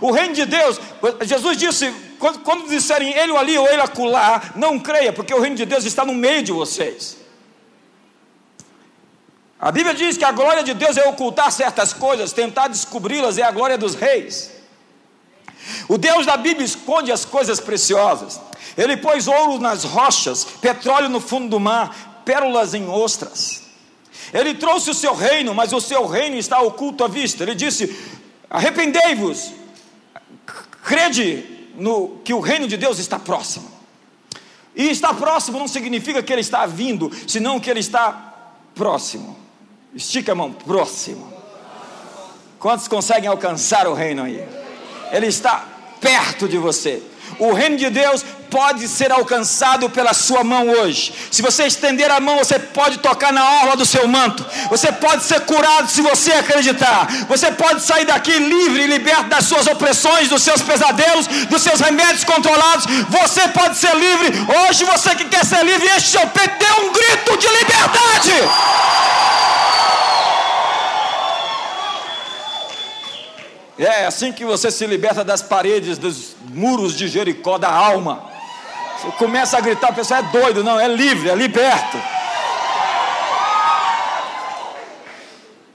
O 0.02 0.12
reino 0.12 0.34
de 0.34 0.46
Deus, 0.46 0.78
Jesus 1.22 1.58
disse, 1.58 1.94
quando, 2.20 2.40
quando 2.40 2.68
disserem 2.68 3.14
ele 3.14 3.36
ali 3.38 3.58
ou 3.58 3.66
ele 3.70 3.82
acolá, 3.82 4.52
não 4.54 4.78
creia, 4.78 5.14
porque 5.14 5.34
o 5.34 5.40
reino 5.40 5.56
de 5.56 5.66
Deus 5.66 5.86
está 5.86 6.04
no 6.04 6.14
meio 6.14 6.44
de 6.44 6.52
vocês. 6.52 7.16
A 9.60 9.72
Bíblia 9.72 9.96
diz 9.96 10.18
que 10.18 10.24
a 10.24 10.32
glória 10.32 10.64
de 10.64 10.74
Deus 10.74 10.98
é 10.98 11.08
ocultar 11.08 11.52
certas 11.52 11.92
coisas, 11.92 12.32
tentar 12.32 12.68
descobri-las 12.68 13.38
é 13.38 13.44
a 13.44 13.52
glória 13.52 13.78
dos 13.78 13.96
reis. 13.96 14.52
O 15.88 15.98
Deus 15.98 16.26
da 16.26 16.38
Bíblia 16.38 16.66
esconde 16.66 17.12
as 17.12 17.26
coisas 17.26 17.60
preciosas. 17.60 18.40
Ele 18.78 18.96
pôs 18.96 19.28
ouro 19.28 19.60
nas 19.60 19.84
rochas, 19.84 20.46
petróleo 20.46 21.10
no 21.10 21.20
fundo 21.20 21.50
do 21.50 21.60
mar, 21.60 22.22
pérolas 22.24 22.74
em 22.74 22.88
ostras. 22.88 23.64
Ele 24.32 24.54
trouxe 24.54 24.92
o 24.92 24.94
seu 24.94 25.16
reino, 25.16 25.56
mas 25.56 25.74
o 25.74 25.82
seu 25.82 26.06
reino 26.06 26.36
está 26.36 26.62
oculto 26.62 27.04
à 27.04 27.08
vista. 27.08 27.44
Ele 27.44 27.56
disse: 27.56 27.98
Arrependei-vos, 28.50 29.54
crede 30.84 31.72
no 31.76 32.20
que 32.24 32.34
o 32.34 32.40
reino 32.40 32.68
de 32.68 32.78
Deus 32.78 33.00
está 33.00 33.18
próximo. 33.18 33.72
E 34.76 34.90
está 34.90 35.14
próximo 35.14 35.58
não 35.58 35.68
significa 35.68 36.22
que 36.22 36.32
ele 36.32 36.42
está 36.42 36.68
vindo, 36.68 37.12
senão 37.28 37.60
que 37.60 37.70
ele 37.70 37.80
está 37.80 38.12
próximo. 38.76 39.47
Estica 39.98 40.34
a 40.34 40.36
mão, 40.36 40.52
próximo. 40.54 41.34
Quantos 42.60 42.88
conseguem 42.88 43.28
alcançar 43.28 43.88
o 43.88 43.96
reino 43.96 44.24
aí? 44.26 44.48
Ele 45.12 45.26
está 45.26 45.66
perto 46.00 46.48
de 46.48 46.56
você. 46.56 47.02
O 47.40 47.52
reino 47.52 47.78
de 47.78 47.90
Deus 47.90 48.24
pode 48.52 48.88
ser 48.88 49.12
alcançado 49.12 49.90
pela 49.90 50.14
sua 50.14 50.44
mão 50.44 50.70
hoje. 50.70 51.12
Se 51.32 51.42
você 51.42 51.66
estender 51.66 52.12
a 52.12 52.20
mão, 52.20 52.38
você 52.38 52.60
pode 52.60 53.00
tocar 53.00 53.34
na 53.34 53.44
orla 53.62 53.76
do 53.76 53.88
seu 53.88 54.08
manto. 54.08 54.46
Você 54.70 54.92
pode 54.92 55.24
ser 55.24 55.40
curado 55.42 55.90
se 55.90 56.04
você 56.04 56.32
acreditar. 56.32 57.08
Você 57.28 57.52
pode 57.52 57.82
sair 57.82 58.06
daqui 58.06 58.38
livre 58.38 58.84
e 58.84 58.88
liberto 58.88 59.30
das 59.30 59.46
suas 59.46 59.66
opressões, 59.66 60.30
dos 60.30 60.44
seus 60.44 60.62
pesadelos, 60.62 61.26
dos 61.50 61.64
seus 61.64 61.80
remédios 61.80 62.24
controlados. 62.24 62.86
Você 63.10 63.48
pode 63.48 63.76
ser 63.76 63.96
livre. 63.96 64.32
Hoje 64.60 64.84
você 64.84 65.16
que 65.16 65.26
quer 65.26 65.44
ser 65.44 65.66
livre, 65.66 65.90
enche 65.90 66.10
seu 66.10 66.28
peito, 66.28 66.56
dê 66.60 66.82
um 66.84 66.94
grito 66.94 67.38
de 67.38 67.48
liberdade. 67.48 68.34
É 73.80 74.06
assim 74.06 74.32
que 74.32 74.44
você 74.44 74.72
se 74.72 74.86
liberta 74.88 75.24
das 75.24 75.42
paredes, 75.42 75.98
dos 75.98 76.36
muros 76.50 76.96
de 76.96 77.08
Jericó, 77.08 77.58
da 77.58 77.70
alma. 77.70 78.24
Você 79.00 79.12
começa 79.18 79.58
a 79.58 79.62
gritar, 79.62 79.92
o 79.92 79.96
pessoal 79.96 80.22
é 80.22 80.24
doido, 80.24 80.64
não, 80.64 80.80
é 80.80 80.88
livre, 80.88 81.30
é 81.30 81.36
liberto. 81.36 81.98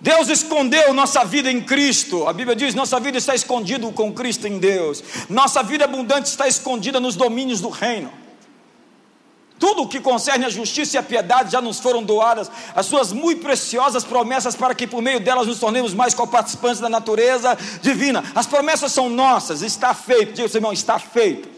Deus 0.00 0.28
escondeu 0.28 0.92
nossa 0.92 1.24
vida 1.24 1.48
em 1.48 1.60
Cristo. 1.60 2.26
A 2.26 2.32
Bíblia 2.32 2.56
diz: 2.56 2.74
nossa 2.74 2.98
vida 2.98 3.16
está 3.16 3.36
escondida 3.36 3.88
com 3.92 4.12
Cristo 4.12 4.48
em 4.48 4.58
Deus. 4.58 5.02
Nossa 5.28 5.62
vida 5.62 5.84
abundante 5.84 6.28
está 6.28 6.48
escondida 6.48 6.98
nos 6.98 7.14
domínios 7.14 7.60
do 7.60 7.68
reino. 7.68 8.21
Tudo 9.62 9.82
o 9.82 9.86
que 9.86 10.00
concerne 10.00 10.44
a 10.44 10.48
justiça 10.48 10.96
e 10.96 10.98
a 10.98 11.02
piedade 11.04 11.52
já 11.52 11.60
nos 11.60 11.78
foram 11.78 12.02
doadas, 12.02 12.50
as 12.74 12.84
suas 12.84 13.12
muito 13.12 13.42
preciosas 13.42 14.02
promessas 14.02 14.56
para 14.56 14.74
que 14.74 14.88
por 14.88 15.00
meio 15.00 15.20
delas 15.20 15.46
nos 15.46 15.60
tornemos 15.60 15.94
mais 15.94 16.14
coparticipantes 16.14 16.80
da 16.80 16.88
natureza 16.88 17.56
divina. 17.80 18.24
As 18.34 18.44
promessas 18.44 18.90
são 18.90 19.08
nossas, 19.08 19.62
está 19.62 19.94
feito. 19.94 20.32
Diga, 20.32 20.50
irmão, 20.52 20.72
está 20.72 20.98
feito. 20.98 21.48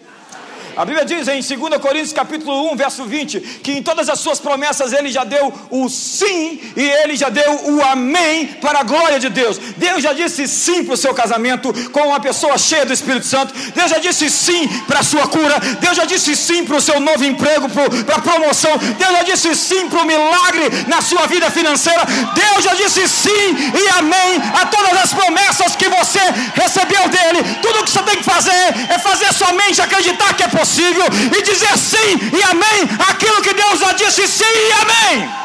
A 0.76 0.85
Bíblia 0.85 1.04
diz 1.04 1.28
em 1.28 1.40
2 1.40 1.81
Coríntios 1.81 2.12
capítulo 2.12 2.73
1, 2.73 2.76
verso 2.76 3.04
20, 3.04 3.40
que 3.62 3.73
em 3.73 3.83
todas 3.83 4.09
as 4.09 4.19
suas 4.19 4.40
promessas 4.40 4.93
ele 4.93 5.09
já 5.09 5.23
deu 5.23 5.52
o 5.71 5.88
sim 5.88 6.61
e 6.76 6.83
ele 6.83 7.16
já 7.16 7.28
deu 7.28 7.52
o 7.71 7.85
amém 7.85 8.47
para 8.61 8.81
a 8.81 8.83
glória 8.83 9.21
de 9.21 9.28
Deus. 9.28 9.57
Deus 9.76 10.02
já 10.02 10.12
disse 10.12 10.49
sim 10.49 10.83
para 10.85 10.95
o 10.95 10.97
seu 10.97 11.14
casamento 11.14 11.73
com 11.90 12.09
uma 12.09 12.19
pessoa 12.19 12.59
cheia 12.59 12.85
do 12.85 12.93
Espírito 12.93 13.26
Santo. 13.26 13.54
Deus 13.73 13.88
já 13.88 13.99
disse 13.99 14.28
sim 14.28 14.66
para 14.88 14.99
a 14.99 15.04
sua 15.04 15.28
cura. 15.28 15.61
Deus 15.81 15.97
já 15.97 16.04
disse 16.04 16.35
sim 16.35 16.64
para 16.64 16.76
o 16.76 16.81
seu 16.81 16.99
novo 16.99 17.25
emprego, 17.25 17.69
para 18.04 18.16
a 18.16 18.21
promoção. 18.21 18.76
Deus 18.99 19.12
já 19.12 19.23
disse 19.23 19.54
sim 19.54 19.88
para 19.88 20.02
o 20.02 20.07
milagre 20.07 20.64
na 20.88 21.00
sua 21.00 21.26
vida 21.26 21.50
financeira. 21.52 22.02
Deus 22.35 22.64
já 22.64 22.75
disse 22.75 23.07
sim 23.09 23.47
e 23.81 23.99
amém 23.99 24.43
a 24.61 24.66
todas 24.66 25.04
as 25.04 25.12
promessas 25.12 25.76
que 25.76 25.88
você 25.88 26.21
recebeu 26.54 27.09
dele. 27.09 27.45
Tudo 27.62 27.81
o 27.81 27.85
que 27.85 27.93
você 27.93 28.02
tem 28.02 28.16
que 28.16 28.25
fazer 28.25 28.64
é 28.88 28.99
fazer 28.99 29.33
somente 29.33 29.81
acreditar 29.81 30.35
que 30.35 30.43
é 30.43 30.49
possível 30.49 30.63
possível 30.64 31.04
e 31.37 31.42
dizer 31.42 31.76
sim 31.76 32.11
e 32.33 32.42
amém 32.42 32.88
aquilo 33.11 33.42
que 33.42 33.52
Deus 33.52 33.78
já 33.78 33.92
disse 33.92 34.26
sim 34.26 34.44
e 34.44 34.73
amém. 34.73 35.44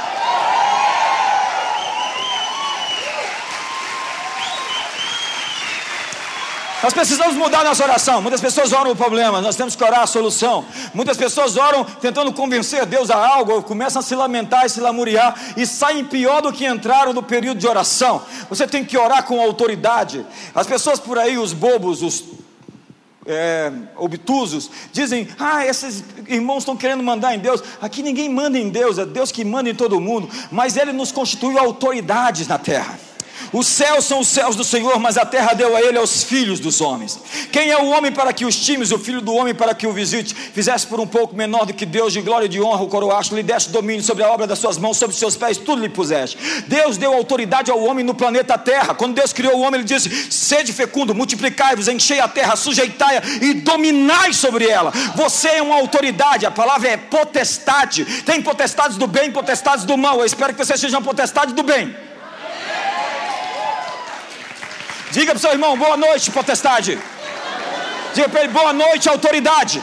Nós 6.82 6.94
precisamos 6.94 7.36
mudar 7.36 7.66
nossa 7.66 7.84
oração. 7.84 8.22
Muitas 8.22 8.40
pessoas 8.40 8.72
oram 8.72 8.92
o 8.92 8.96
problema, 8.96 9.42
nós 9.42 9.58
temos 9.58 9.76
que 9.76 9.84
orar 9.84 10.00
a 10.00 10.08
solução. 10.08 10.64
Muitas 10.94 11.18
pessoas 11.18 11.58
oram 11.58 11.84
tentando 11.84 12.32
convencer 12.32 12.86
Deus 12.86 13.12
a 13.12 13.18
algo, 13.18 13.62
começam 13.64 14.00
a 14.00 14.04
se 14.04 14.16
lamentar 14.16 14.66
e 14.66 14.70
se 14.70 14.80
lamuriar 14.80 15.36
e 15.58 15.68
saem 15.68 16.06
pior 16.06 16.42
do 16.42 16.54
que 16.54 16.66
entraram 16.66 17.12
no 17.12 17.22
período 17.22 17.60
de 17.60 17.68
oração. 17.68 18.22
Você 18.48 18.66
tem 18.66 18.86
que 18.86 18.98
orar 18.98 19.24
com 19.24 19.42
autoridade. 19.42 20.26
As 20.56 20.66
pessoas 20.66 21.02
por 21.02 21.20
aí, 21.20 21.38
os 21.38 21.52
bobos, 21.52 22.02
os 22.02 22.24
é, 23.30 23.72
obtusos, 23.96 24.70
dizem: 24.92 25.28
Ah, 25.38 25.66
esses 25.66 26.04
irmãos 26.28 26.60
estão 26.60 26.76
querendo 26.76 27.04
mandar 27.04 27.36
em 27.36 27.40
Deus. 27.40 27.64
Aqui 27.80 28.02
ninguém 28.02 28.28
manda 28.28 28.58
em 28.58 28.70
Deus, 28.70 28.98
é 28.98 29.06
Deus 29.06 29.32
que 29.32 29.46
manda 29.46 29.70
em 29.70 29.76
todo 29.76 30.00
mundo, 30.02 30.28
mas 30.52 30.76
Ele 30.76 30.92
nos 30.92 31.12
constituiu 31.12 31.60
autoridades 31.60 32.48
na 32.48 32.58
terra. 32.58 33.09
Os 33.52 33.68
céus 33.68 34.06
são 34.06 34.20
os 34.20 34.28
céus 34.28 34.56
do 34.56 34.64
Senhor, 34.64 35.00
mas 35.00 35.18
a 35.18 35.26
terra 35.26 35.54
deu 35.54 35.76
a 35.76 35.82
ele 35.82 35.98
aos 35.98 36.24
filhos 36.24 36.60
dos 36.60 36.82
homens. 36.82 37.20
Quem 37.52 37.70
é 37.70 37.78
o 37.78 37.88
homem 37.88 38.12
para 38.12 38.32
que 38.32 38.46
os 38.46 38.56
times, 38.56 38.92
o 38.92 39.00
filho 39.00 39.22
do 39.22 39.34
homem 39.34 39.56
para 39.56 39.74
que 39.74 39.88
o 39.88 39.94
visite? 39.94 40.34
Fizesse 40.34 40.86
por 40.86 41.00
um 41.00 41.08
pouco 41.08 41.36
menor 41.36 41.66
do 41.66 41.74
que 41.74 41.86
Deus, 41.86 42.14
de 42.14 42.22
glória 42.22 42.46
e 42.46 42.50
de 42.50 42.62
honra, 42.62 42.84
o 42.84 42.88
coroaste, 42.88 43.34
lhe 43.34 43.44
deste 43.44 43.72
domínio 43.72 44.04
sobre 44.04 44.24
a 44.24 44.30
obra 44.30 44.46
das 44.46 44.60
suas 44.60 44.78
mãos, 44.78 44.98
sobre 44.98 45.14
os 45.14 45.20
seus 45.20 45.36
pés, 45.36 45.58
tudo 45.58 45.82
lhe 45.82 45.90
puseste. 45.90 46.38
Deus 46.68 46.98
deu 46.98 47.14
autoridade 47.14 47.72
ao 47.72 47.84
homem 47.84 48.06
no 48.06 48.14
planeta 48.14 48.58
Terra. 48.58 48.94
Quando 48.94 49.16
Deus 49.16 49.34
criou 49.34 49.56
o 49.56 49.62
homem, 49.62 49.80
ele 49.80 49.88
disse: 49.88 50.32
Sede 50.32 50.72
fecundo, 50.72 51.16
multiplicai-vos, 51.16 51.88
enchei 51.88 52.20
a 52.20 52.28
terra, 52.28 52.56
sujeitai-a 52.56 53.22
e 53.42 53.56
dominai 53.56 54.34
sobre 54.34 54.68
ela. 54.68 54.92
Você 55.16 55.48
é 55.50 55.62
uma 55.62 55.76
autoridade, 55.76 56.46
a 56.46 56.52
palavra 56.52 56.90
é 56.90 56.98
potestade. 56.98 58.06
Tem 58.24 58.42
potestades 58.42 58.98
do 58.98 59.08
bem, 59.08 59.32
potestades 59.32 59.86
do 59.86 59.98
mal. 59.98 60.20
Eu 60.20 60.26
espero 60.26 60.54
que 60.54 60.64
você 60.64 60.78
seja 60.78 60.98
uma 60.98 61.04
potestade 61.04 61.54
do 61.54 61.64
bem. 61.64 61.96
Diga 65.12 65.32
para 65.32 65.38
o 65.38 65.40
seu 65.40 65.52
irmão, 65.52 65.78
boa 65.78 65.98
noite, 65.98 66.30
potestade. 66.32 67.00
Diga 68.14 68.30
para 68.30 68.42
ele, 68.42 68.50
boa 68.50 68.74
noite, 68.74 69.10
autoridade. 69.10 69.82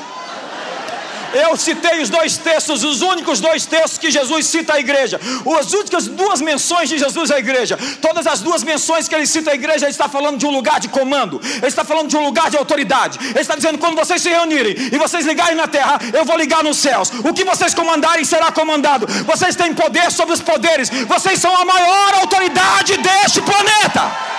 Eu 1.34 1.56
citei 1.56 2.00
os 2.00 2.08
dois 2.08 2.38
textos, 2.38 2.82
os 2.82 3.02
únicos 3.02 3.40
dois 3.40 3.66
textos 3.66 3.98
que 3.98 4.10
Jesus 4.10 4.46
cita 4.46 4.74
à 4.74 4.80
igreja, 4.80 5.20
as 5.58 5.72
únicas 5.72 6.06
duas 6.06 6.40
menções 6.40 6.88
de 6.88 6.96
Jesus 6.98 7.30
à 7.30 7.38
igreja. 7.38 7.78
Todas 8.00 8.26
as 8.26 8.40
duas 8.40 8.62
menções 8.62 9.08
que 9.08 9.14
ele 9.14 9.26
cita 9.26 9.50
à 9.50 9.54
igreja, 9.54 9.84
ele 9.84 9.90
está 9.90 10.08
falando 10.08 10.38
de 10.38 10.46
um 10.46 10.50
lugar 10.50 10.78
de 10.80 10.88
comando, 10.88 11.40
ele 11.42 11.66
está 11.66 11.84
falando 11.84 12.08
de 12.08 12.16
um 12.16 12.24
lugar 12.24 12.48
de 12.48 12.56
autoridade. 12.56 13.18
Ele 13.20 13.40
está 13.40 13.54
dizendo: 13.54 13.78
quando 13.78 13.96
vocês 13.96 14.22
se 14.22 14.28
reunirem 14.28 14.74
e 14.92 14.96
vocês 14.96 15.26
ligarem 15.26 15.56
na 15.56 15.66
terra, 15.66 15.98
eu 16.14 16.24
vou 16.24 16.36
ligar 16.38 16.62
nos 16.62 16.78
céus. 16.78 17.10
O 17.24 17.34
que 17.34 17.44
vocês 17.44 17.74
comandarem 17.74 18.24
será 18.24 18.50
comandado. 18.52 19.06
Vocês 19.24 19.56
têm 19.56 19.74
poder 19.74 20.10
sobre 20.10 20.34
os 20.34 20.40
poderes, 20.40 20.88
vocês 21.06 21.38
são 21.38 21.54
a 21.54 21.64
maior 21.64 22.14
autoridade 22.20 22.96
deste 22.96 23.42
planeta. 23.42 24.36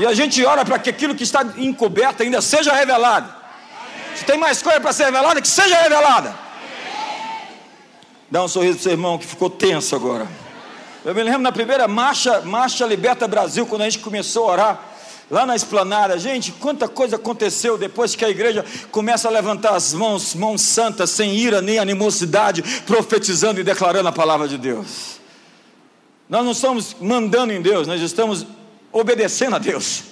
E 0.00 0.06
a 0.06 0.14
gente 0.14 0.42
ora 0.42 0.64
para 0.64 0.78
que 0.78 0.88
aquilo 0.88 1.14
que 1.14 1.22
está 1.22 1.44
encoberto 1.58 2.22
ainda 2.22 2.40
seja 2.40 2.72
revelado. 2.72 3.30
Se 4.16 4.24
tem 4.24 4.38
mais 4.38 4.62
coisa 4.62 4.80
para 4.80 4.94
ser 4.94 5.04
revelada, 5.04 5.42
que 5.42 5.48
seja 5.48 5.76
revelada. 5.76 6.34
Dá 8.30 8.42
um 8.42 8.48
sorriso 8.48 8.76
para 8.76 8.80
o 8.80 8.82
seu 8.84 8.92
irmão 8.92 9.18
que 9.18 9.26
ficou 9.26 9.50
tenso 9.50 9.94
agora. 9.94 10.26
Eu 11.04 11.14
me 11.14 11.22
lembro 11.22 11.42
na 11.42 11.52
primeira 11.52 11.86
marcha, 11.86 12.40
Marcha 12.40 12.86
Liberta 12.86 13.28
Brasil, 13.28 13.66
quando 13.66 13.82
a 13.82 13.84
gente 13.84 13.98
começou 13.98 14.48
a 14.48 14.52
orar 14.52 14.84
lá 15.30 15.44
na 15.44 15.54
esplanada. 15.54 16.18
Gente, 16.18 16.50
quanta 16.52 16.88
coisa 16.88 17.16
aconteceu 17.16 17.76
depois 17.76 18.14
que 18.14 18.24
a 18.24 18.30
igreja 18.30 18.64
começa 18.90 19.28
a 19.28 19.30
levantar 19.30 19.74
as 19.74 19.92
mãos, 19.92 20.34
mãos 20.34 20.62
santas, 20.62 21.10
sem 21.10 21.34
ira 21.34 21.60
nem 21.60 21.78
animosidade, 21.78 22.62
profetizando 22.86 23.60
e 23.60 23.64
declarando 23.64 24.08
a 24.08 24.12
palavra 24.12 24.48
de 24.48 24.56
Deus. 24.56 25.20
Nós 26.26 26.42
não 26.42 26.52
estamos 26.52 26.96
mandando 26.98 27.52
em 27.52 27.60
Deus, 27.60 27.86
nós 27.86 28.00
estamos 28.00 28.46
obedecendo 28.92 29.56
a 29.56 29.58
Deus 29.58 30.10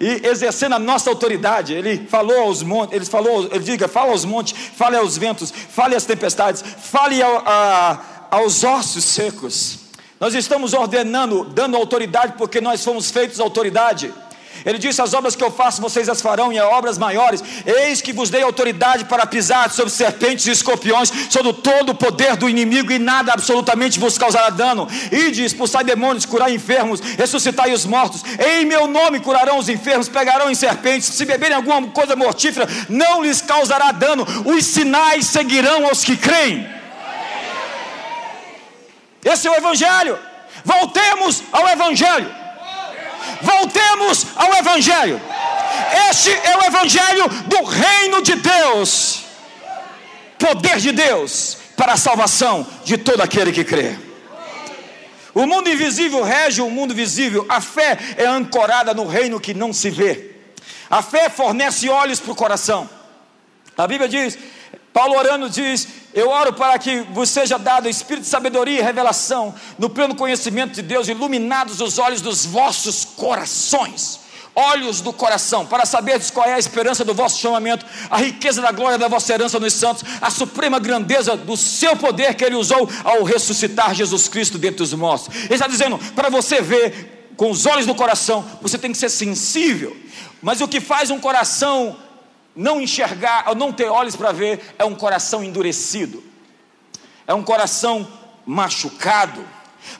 e 0.00 0.26
exercendo 0.26 0.74
a 0.74 0.78
nossa 0.78 1.10
autoridade. 1.10 1.74
Ele 1.74 2.06
falou 2.08 2.40
aos 2.40 2.62
montes, 2.62 2.96
ele 2.96 3.04
falou, 3.04 3.44
ele 3.52 3.62
diga, 3.62 3.86
fala 3.86 4.12
aos 4.12 4.24
montes, 4.24 4.56
fale 4.74 4.96
aos 4.96 5.18
ventos, 5.18 5.50
fale 5.50 5.94
às 5.94 6.06
tempestades, 6.06 6.64
fale 6.78 7.22
ao, 7.22 7.42
a, 7.46 8.28
aos 8.30 8.64
ossos 8.64 9.04
secos. 9.04 9.78
Nós 10.18 10.34
estamos 10.34 10.72
ordenando, 10.72 11.44
dando 11.44 11.76
autoridade, 11.76 12.34
porque 12.38 12.60
nós 12.60 12.82
fomos 12.82 13.10
feitos 13.10 13.38
autoridade. 13.40 14.12
Ele 14.64 14.78
disse: 14.78 15.00
As 15.00 15.14
obras 15.14 15.34
que 15.34 15.42
eu 15.42 15.50
faço, 15.50 15.80
vocês 15.80 16.08
as 16.08 16.20
farão, 16.20 16.52
e 16.52 16.58
as 16.58 16.66
obras 16.66 16.98
maiores. 16.98 17.42
Eis 17.64 18.00
que 18.00 18.12
vos 18.12 18.30
dei 18.30 18.42
autoridade 18.42 19.04
para 19.04 19.26
pisar 19.26 19.70
sobre 19.70 19.92
serpentes 19.92 20.46
e 20.46 20.50
escorpiões, 20.50 21.10
sobre 21.30 21.52
todo 21.54 21.90
o 21.90 21.94
poder 21.94 22.36
do 22.36 22.48
inimigo, 22.48 22.92
e 22.92 22.98
nada 22.98 23.32
absolutamente 23.32 23.98
vos 23.98 24.18
causará 24.18 24.50
dano. 24.50 24.88
Ide, 25.10 25.44
expulsai 25.44 25.84
demônios, 25.84 26.26
curai 26.26 26.54
enfermos, 26.54 27.00
ressuscitai 27.00 27.72
os 27.72 27.84
mortos. 27.84 28.22
Em 28.38 28.64
meu 28.64 28.86
nome 28.86 29.20
curarão 29.20 29.58
os 29.58 29.68
enfermos, 29.68 30.08
pegarão 30.08 30.50
em 30.50 30.54
serpentes. 30.54 31.08
Se 31.08 31.24
beberem 31.24 31.56
alguma 31.56 31.82
coisa 31.88 32.16
mortífera, 32.16 32.68
não 32.88 33.22
lhes 33.22 33.40
causará 33.40 33.92
dano. 33.92 34.26
Os 34.44 34.64
sinais 34.64 35.26
seguirão 35.26 35.86
aos 35.86 36.04
que 36.04 36.16
creem. 36.16 36.68
Esse 39.24 39.46
é 39.46 39.50
o 39.50 39.54
Evangelho. 39.54 40.18
Voltemos 40.64 41.42
ao 41.52 41.68
Evangelho. 41.68 42.39
Voltemos 43.42 44.26
ao 44.36 44.54
Evangelho. 44.54 45.20
Este 46.10 46.30
é 46.30 46.56
o 46.56 46.64
Evangelho 46.64 47.28
do 47.46 47.64
reino 47.64 48.22
de 48.22 48.34
Deus. 48.36 49.24
Poder 50.38 50.78
de 50.78 50.92
Deus 50.92 51.58
para 51.76 51.94
a 51.94 51.96
salvação 51.96 52.66
de 52.84 52.98
todo 52.98 53.20
aquele 53.20 53.52
que 53.52 53.64
crê. 53.64 53.96
O 55.34 55.46
mundo 55.46 55.70
invisível 55.70 56.22
rege 56.22 56.60
o 56.60 56.70
mundo 56.70 56.94
visível. 56.94 57.46
A 57.48 57.60
fé 57.60 57.96
é 58.16 58.26
ancorada 58.26 58.92
no 58.92 59.06
reino 59.06 59.40
que 59.40 59.54
não 59.54 59.72
se 59.72 59.90
vê. 59.90 60.30
A 60.88 61.02
fé 61.02 61.28
fornece 61.30 61.88
olhos 61.88 62.18
para 62.18 62.32
o 62.32 62.36
coração. 62.36 62.88
A 63.76 63.86
Bíblia 63.86 64.08
diz 64.08 64.36
Paulo 64.92 65.16
orando 65.16 65.48
diz: 65.48 65.86
Eu 66.12 66.28
oro 66.28 66.52
para 66.52 66.78
que 66.78 67.00
vos 67.12 67.28
seja 67.28 67.58
dado 67.58 67.88
espírito 67.88 68.24
de 68.24 68.28
sabedoria 68.28 68.80
e 68.80 68.82
revelação, 68.82 69.54
no 69.78 69.88
pleno 69.88 70.14
conhecimento 70.14 70.74
de 70.74 70.82
Deus, 70.82 71.08
iluminados 71.08 71.80
os 71.80 71.98
olhos 71.98 72.20
dos 72.20 72.44
vossos 72.44 73.04
corações, 73.04 74.20
olhos 74.54 75.00
do 75.00 75.12
coração, 75.12 75.64
para 75.64 75.86
saberdes 75.86 76.30
qual 76.30 76.46
é 76.46 76.54
a 76.54 76.58
esperança 76.58 77.04
do 77.04 77.14
vosso 77.14 77.38
chamamento, 77.38 77.86
a 78.10 78.18
riqueza 78.18 78.60
da 78.60 78.72
glória 78.72 78.98
da 78.98 79.06
vossa 79.06 79.32
herança 79.32 79.60
nos 79.60 79.72
santos, 79.72 80.02
a 80.20 80.30
suprema 80.30 80.80
grandeza 80.80 81.36
do 81.36 81.56
seu 81.56 81.96
poder 81.96 82.34
que 82.34 82.44
ele 82.44 82.56
usou 82.56 82.88
ao 83.04 83.22
ressuscitar 83.22 83.94
Jesus 83.94 84.26
Cristo 84.26 84.58
dentre 84.58 84.82
os 84.82 84.92
mortos. 84.92 85.34
Ele 85.44 85.54
está 85.54 85.68
dizendo: 85.68 85.98
para 86.14 86.28
você 86.28 86.60
ver 86.60 87.32
com 87.36 87.50
os 87.50 87.64
olhos 87.64 87.86
do 87.86 87.94
coração, 87.94 88.44
você 88.60 88.76
tem 88.76 88.90
que 88.90 88.98
ser 88.98 89.08
sensível, 89.08 89.96
mas 90.42 90.60
o 90.60 90.66
que 90.66 90.80
faz 90.80 91.10
um 91.10 91.20
coração 91.20 91.96
não 92.54 92.80
enxergar, 92.80 93.54
não 93.54 93.72
ter 93.72 93.88
olhos 93.88 94.16
para 94.16 94.32
ver, 94.32 94.74
é 94.78 94.84
um 94.84 94.94
coração 94.94 95.42
endurecido, 95.42 96.22
é 97.26 97.34
um 97.34 97.42
coração 97.42 98.06
machucado. 98.44 99.44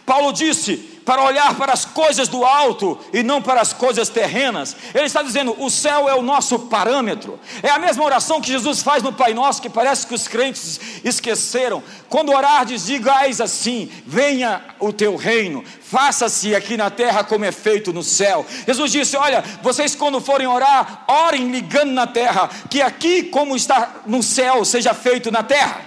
Paulo 0.04 0.32
disse 0.32 0.99
para 1.10 1.24
olhar 1.24 1.56
para 1.56 1.72
as 1.72 1.84
coisas 1.84 2.28
do 2.28 2.44
alto 2.44 2.96
e 3.12 3.24
não 3.24 3.42
para 3.42 3.60
as 3.60 3.72
coisas 3.72 4.08
terrenas. 4.08 4.76
Ele 4.94 5.06
está 5.06 5.24
dizendo: 5.24 5.56
o 5.58 5.68
céu 5.68 6.08
é 6.08 6.14
o 6.14 6.22
nosso 6.22 6.56
parâmetro. 6.56 7.36
É 7.64 7.68
a 7.68 7.80
mesma 7.80 8.04
oração 8.04 8.40
que 8.40 8.52
Jesus 8.52 8.80
faz 8.80 9.02
no 9.02 9.12
Pai 9.12 9.34
Nosso, 9.34 9.60
que 9.60 9.68
parece 9.68 10.06
que 10.06 10.14
os 10.14 10.28
crentes 10.28 10.80
esqueceram. 11.02 11.82
Quando 12.08 12.30
orardes, 12.30 12.86
digais 12.86 13.40
assim: 13.40 13.90
venha 14.06 14.62
o 14.78 14.92
teu 14.92 15.16
reino, 15.16 15.64
faça-se 15.82 16.54
aqui 16.54 16.76
na 16.76 16.90
terra 16.90 17.24
como 17.24 17.44
é 17.44 17.50
feito 17.50 17.92
no 17.92 18.04
céu. 18.04 18.46
Jesus 18.64 18.92
disse: 18.92 19.16
Olha, 19.16 19.42
vocês 19.64 19.96
quando 19.96 20.20
forem 20.20 20.46
orar, 20.46 21.06
orem 21.08 21.50
ligando 21.50 21.90
na 21.90 22.06
terra, 22.06 22.48
que 22.70 22.80
aqui 22.80 23.24
como 23.24 23.56
está 23.56 24.02
no 24.06 24.22
céu, 24.22 24.64
seja 24.64 24.94
feito 24.94 25.28
na 25.32 25.42
terra. 25.42 25.80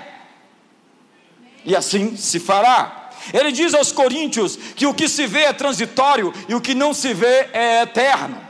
E 1.63 1.73
assim 1.73 2.17
se 2.17 2.41
fará. 2.41 3.02
Ele 3.31 3.51
diz 3.51 3.73
aos 3.73 3.91
coríntios 3.91 4.57
que 4.75 4.85
o 4.85 4.93
que 4.93 5.07
se 5.07 5.27
vê 5.27 5.43
é 5.43 5.53
transitório 5.53 6.33
e 6.49 6.55
o 6.55 6.61
que 6.61 6.73
não 6.73 6.93
se 6.93 7.13
vê 7.13 7.49
é 7.53 7.83
eterno. 7.83 8.41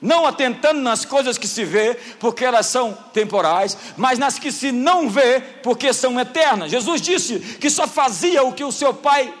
Não 0.00 0.26
atentando 0.26 0.80
nas 0.82 1.04
coisas 1.04 1.38
que 1.38 1.48
se 1.48 1.64
vê, 1.64 1.94
porque 2.20 2.44
elas 2.44 2.66
são 2.66 2.92
temporais, 3.14 3.76
mas 3.96 4.18
nas 4.18 4.38
que 4.38 4.52
se 4.52 4.70
não 4.70 5.08
vê, 5.08 5.40
porque 5.62 5.94
são 5.94 6.20
eternas. 6.20 6.70
Jesus 6.70 7.00
disse 7.00 7.38
que 7.38 7.70
só 7.70 7.88
fazia 7.88 8.42
o 8.42 8.52
que 8.52 8.62
o 8.62 8.70
seu 8.70 8.92
pai, 8.92 9.32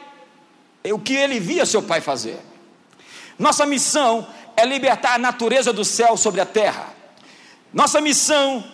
o 0.84 0.98
que 0.98 1.14
ele 1.14 1.38
via 1.38 1.66
seu 1.66 1.82
pai 1.82 2.00
fazer. 2.00 2.38
Nossa 3.38 3.66
missão 3.66 4.26
é 4.56 4.64
libertar 4.64 5.16
a 5.16 5.18
natureza 5.18 5.72
do 5.72 5.84
céu 5.84 6.16
sobre 6.16 6.40
a 6.40 6.46
terra. 6.46 6.94
Nossa 7.72 8.00
missão 8.00 8.64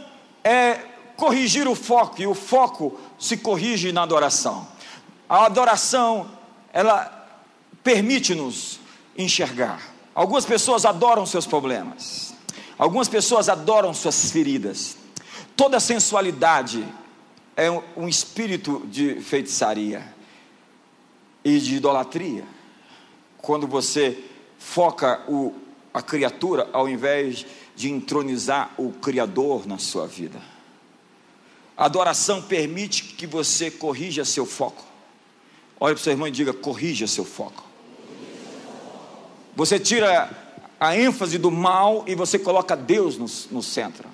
é 0.44 0.78
corrigir 1.16 1.66
o 1.66 1.74
foco, 1.74 2.22
e 2.22 2.26
o 2.26 2.34
foco 2.34 2.98
se 3.18 3.36
corrige 3.36 3.92
na 3.92 4.02
adoração. 4.02 4.66
A 5.30 5.46
adoração, 5.46 6.28
ela 6.72 7.28
permite-nos 7.84 8.80
enxergar. 9.16 9.80
Algumas 10.12 10.44
pessoas 10.44 10.84
adoram 10.84 11.24
seus 11.24 11.46
problemas. 11.46 12.34
Algumas 12.76 13.08
pessoas 13.08 13.48
adoram 13.48 13.94
suas 13.94 14.32
feridas. 14.32 14.96
Toda 15.54 15.78
sensualidade 15.78 16.84
é 17.56 17.70
um 17.96 18.08
espírito 18.08 18.84
de 18.88 19.20
feitiçaria 19.20 20.12
e 21.44 21.60
de 21.60 21.76
idolatria. 21.76 22.44
Quando 23.38 23.68
você 23.68 24.24
foca 24.58 25.22
o, 25.28 25.54
a 25.94 26.02
criatura 26.02 26.68
ao 26.72 26.88
invés 26.88 27.46
de 27.76 27.88
entronizar 27.88 28.72
o 28.76 28.90
Criador 28.94 29.64
na 29.64 29.78
sua 29.78 30.08
vida. 30.08 30.42
A 31.76 31.84
adoração 31.84 32.42
permite 32.42 33.04
que 33.04 33.28
você 33.28 33.70
corrija 33.70 34.24
seu 34.24 34.44
foco. 34.44 34.89
Olhe 35.80 35.94
para 35.94 36.00
o 36.00 36.04
seu 36.04 36.12
irmão 36.12 36.28
e 36.28 36.30
diga: 36.30 36.52
corrija 36.52 37.06
seu 37.06 37.24
foco. 37.24 37.64
Você 39.56 39.78
tira 39.78 40.30
a 40.78 40.96
ênfase 40.96 41.38
do 41.38 41.50
mal 41.50 42.04
e 42.06 42.14
você 42.14 42.38
coloca 42.38 42.76
Deus 42.76 43.16
no, 43.16 43.26
no 43.50 43.62
centro. 43.62 44.06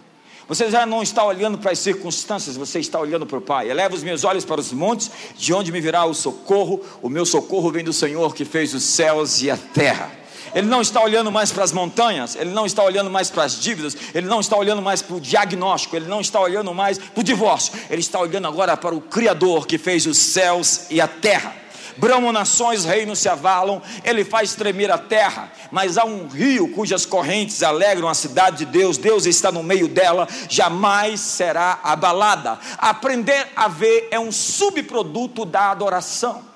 Você 0.49 0.71
já 0.71 0.87
não 0.87 1.03
está 1.03 1.25
olhando 1.25 1.59
para 1.59 1.73
as 1.73 1.79
circunstâncias, 1.81 2.57
você 2.57 2.79
está 2.79 3.01
olhando 3.01 3.27
para 3.27 3.39
o 3.39 3.41
Pai. 3.41 3.69
Eleva 3.69 3.97
os 3.97 4.05
meus 4.05 4.23
olhos 4.23 4.45
para 4.45 4.61
os 4.61 4.73
montes, 4.73 5.11
de 5.37 5.53
onde 5.53 5.73
me 5.73 5.81
virá 5.81 6.05
o 6.05 6.15
socorro. 6.15 6.81
O 7.03 7.09
meu 7.09 7.27
socorro 7.27 7.73
vem 7.73 7.83
do 7.83 7.93
Senhor 7.93 8.33
que 8.33 8.45
fez 8.45 8.73
os 8.73 8.85
céus 8.85 9.43
e 9.43 9.51
a 9.51 9.57
terra. 9.57 10.26
Ele 10.55 10.67
não 10.67 10.81
está 10.81 11.03
olhando 11.03 11.31
mais 11.31 11.53
para 11.53 11.65
as 11.65 11.73
montanhas, 11.73 12.37
ele 12.37 12.51
não 12.51 12.67
está 12.67 12.83
olhando 12.83 13.11
mais 13.11 13.31
para 13.31 13.45
as 13.45 13.61
dívidas, 13.61 13.97
ele 14.15 14.27
não 14.27 14.41
está 14.41 14.57
olhando 14.57 14.81
mais 14.83 15.03
para 15.03 15.17
o 15.17 15.21
diagnóstico, 15.21 15.97
ele 15.97 16.07
não 16.07 16.21
está 16.21 16.41
olhando 16.41 16.73
mais 16.73 16.99
para 16.99 17.21
o 17.21 17.25
divórcio, 17.25 17.73
ele 17.91 18.01
está 18.01 18.19
olhando 18.21 18.49
agora 18.49 18.77
para 18.77 18.95
o 18.95 19.01
Criador 19.01 19.67
que 19.67 19.79
fez 19.79 20.07
os 20.07 20.19
céus 20.19 20.87
e 20.91 21.01
a 21.01 21.09
terra. 21.09 21.67
Bramam 21.97 22.31
nações, 22.31 22.85
reinos 22.85 23.19
se 23.19 23.29
avalam, 23.29 23.81
ele 24.05 24.25
faz 24.25 24.55
tremer 24.55 24.91
a 24.91 24.99
terra, 24.99 25.51
mas 25.71 25.97
há 25.97 26.05
um 26.05 26.29
rio 26.29 26.69
cujas 26.69 27.07
correntes 27.07 27.63
alegram 27.63 28.09
a 28.09 28.15
cidade 28.15 28.59
de 28.59 28.67
Deus, 28.67 28.99
Deus 28.99 29.25
está 29.25 29.51
no 29.51 29.63
meio 29.63 29.89
dela, 29.89 30.29
jamais 30.49 31.21
será 31.21 31.81
abalada. 31.83 32.59
Aprender 32.77 33.49
a 33.57 33.67
ver 33.67 34.09
é 34.11 34.21
um 34.21 34.31
subproduto 34.31 35.47
da 35.47 35.71
adoração. 35.71 36.56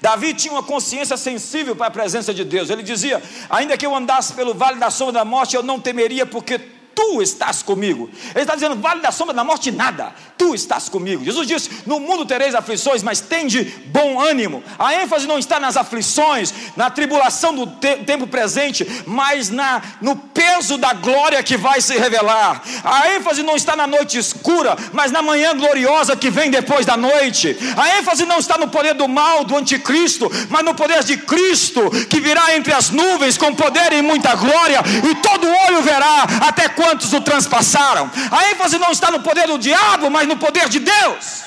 Davi 0.00 0.34
tinha 0.34 0.52
uma 0.52 0.62
consciência 0.62 1.16
sensível 1.16 1.74
para 1.74 1.86
a 1.86 1.90
presença 1.90 2.32
de 2.32 2.44
Deus. 2.44 2.70
Ele 2.70 2.82
dizia: 2.82 3.22
Ainda 3.48 3.76
que 3.76 3.86
eu 3.86 3.94
andasse 3.94 4.32
pelo 4.32 4.54
vale 4.54 4.78
da 4.78 4.90
sombra 4.90 5.14
da 5.14 5.24
morte, 5.24 5.56
eu 5.56 5.62
não 5.62 5.80
temeria, 5.80 6.26
porque 6.26 6.60
tu 7.00 7.22
estás 7.22 7.62
comigo. 7.62 8.10
Ele 8.34 8.42
está 8.42 8.54
dizendo: 8.54 8.76
Vale 8.76 9.00
da 9.00 9.10
sombra 9.10 9.34
da 9.34 9.42
morte, 9.42 9.72
nada 9.72 10.12
tu 10.40 10.54
estás 10.54 10.88
comigo. 10.88 11.22
Jesus 11.22 11.46
disse: 11.46 11.70
No 11.84 12.00
mundo 12.00 12.24
tereis 12.24 12.54
aflições, 12.54 13.02
mas 13.02 13.20
tende 13.20 13.62
bom 13.86 14.18
ânimo. 14.18 14.64
A 14.78 14.94
ênfase 14.94 15.26
não 15.26 15.38
está 15.38 15.60
nas 15.60 15.76
aflições, 15.76 16.54
na 16.74 16.88
tribulação 16.88 17.54
do 17.54 17.66
te 17.66 17.96
tempo 18.06 18.26
presente, 18.26 18.86
mas 19.06 19.50
na, 19.50 19.82
no 20.00 20.16
peso 20.16 20.78
da 20.78 20.94
glória 20.94 21.42
que 21.42 21.58
vai 21.58 21.82
se 21.82 21.98
revelar. 21.98 22.62
A 22.82 23.10
ênfase 23.10 23.42
não 23.42 23.54
está 23.54 23.76
na 23.76 23.86
noite 23.86 24.16
escura, 24.16 24.74
mas 24.94 25.12
na 25.12 25.20
manhã 25.20 25.54
gloriosa 25.54 26.16
que 26.16 26.30
vem 26.30 26.50
depois 26.50 26.86
da 26.86 26.96
noite. 26.96 27.54
A 27.76 27.98
ênfase 27.98 28.24
não 28.24 28.38
está 28.38 28.56
no 28.56 28.68
poder 28.68 28.94
do 28.94 29.06
mal, 29.06 29.44
do 29.44 29.56
anticristo, 29.56 30.30
mas 30.48 30.64
no 30.64 30.74
poder 30.74 31.04
de 31.04 31.18
Cristo, 31.18 31.90
que 32.08 32.18
virá 32.18 32.56
entre 32.56 32.72
as 32.72 32.88
nuvens 32.88 33.36
com 33.36 33.54
poder 33.54 33.92
e 33.92 34.00
muita 34.00 34.34
glória, 34.34 34.80
e 35.10 35.14
todo 35.16 35.46
olho 35.66 35.82
verá 35.82 36.26
até 36.48 36.68
quantos 36.90 37.12
o 37.12 37.20
transpassaram. 37.20 38.10
A 38.30 38.50
ênfase 38.50 38.78
não 38.78 38.90
está 38.90 39.10
no 39.10 39.20
poder 39.20 39.46
do 39.46 39.58
diabo, 39.58 40.10
mas 40.10 40.26
no 40.26 40.36
poder 40.36 40.68
de 40.68 40.80
Deus. 40.80 41.44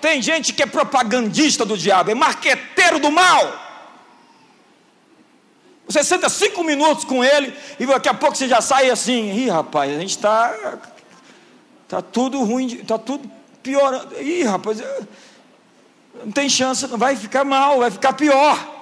Tem 0.00 0.20
gente 0.20 0.52
que 0.52 0.62
é 0.62 0.66
propagandista 0.66 1.64
do 1.64 1.76
diabo, 1.76 2.10
é 2.10 2.14
marqueteiro 2.14 2.98
do 2.98 3.10
mal. 3.10 3.66
Você 5.86 6.04
senta 6.04 6.28
cinco 6.28 6.62
minutos 6.62 7.04
com 7.04 7.24
ele 7.24 7.56
e 7.80 7.86
daqui 7.86 8.08
a 8.08 8.14
pouco 8.14 8.36
você 8.36 8.46
já 8.46 8.60
sai 8.60 8.90
assim, 8.90 9.32
ih 9.32 9.48
rapaz, 9.48 9.90
a 9.90 9.98
gente 9.98 10.10
está 10.10 10.54
tá 11.88 12.02
tudo 12.02 12.44
ruim, 12.44 12.66
está 12.66 12.98
tudo 12.98 13.28
piorando. 13.62 14.20
Ih 14.20 14.44
rapaz, 14.44 14.82
não 16.22 16.30
tem 16.30 16.48
chance, 16.50 16.86
vai 16.86 17.16
ficar 17.16 17.44
mal, 17.44 17.78
vai 17.78 17.90
ficar 17.90 18.12
pior. 18.12 18.77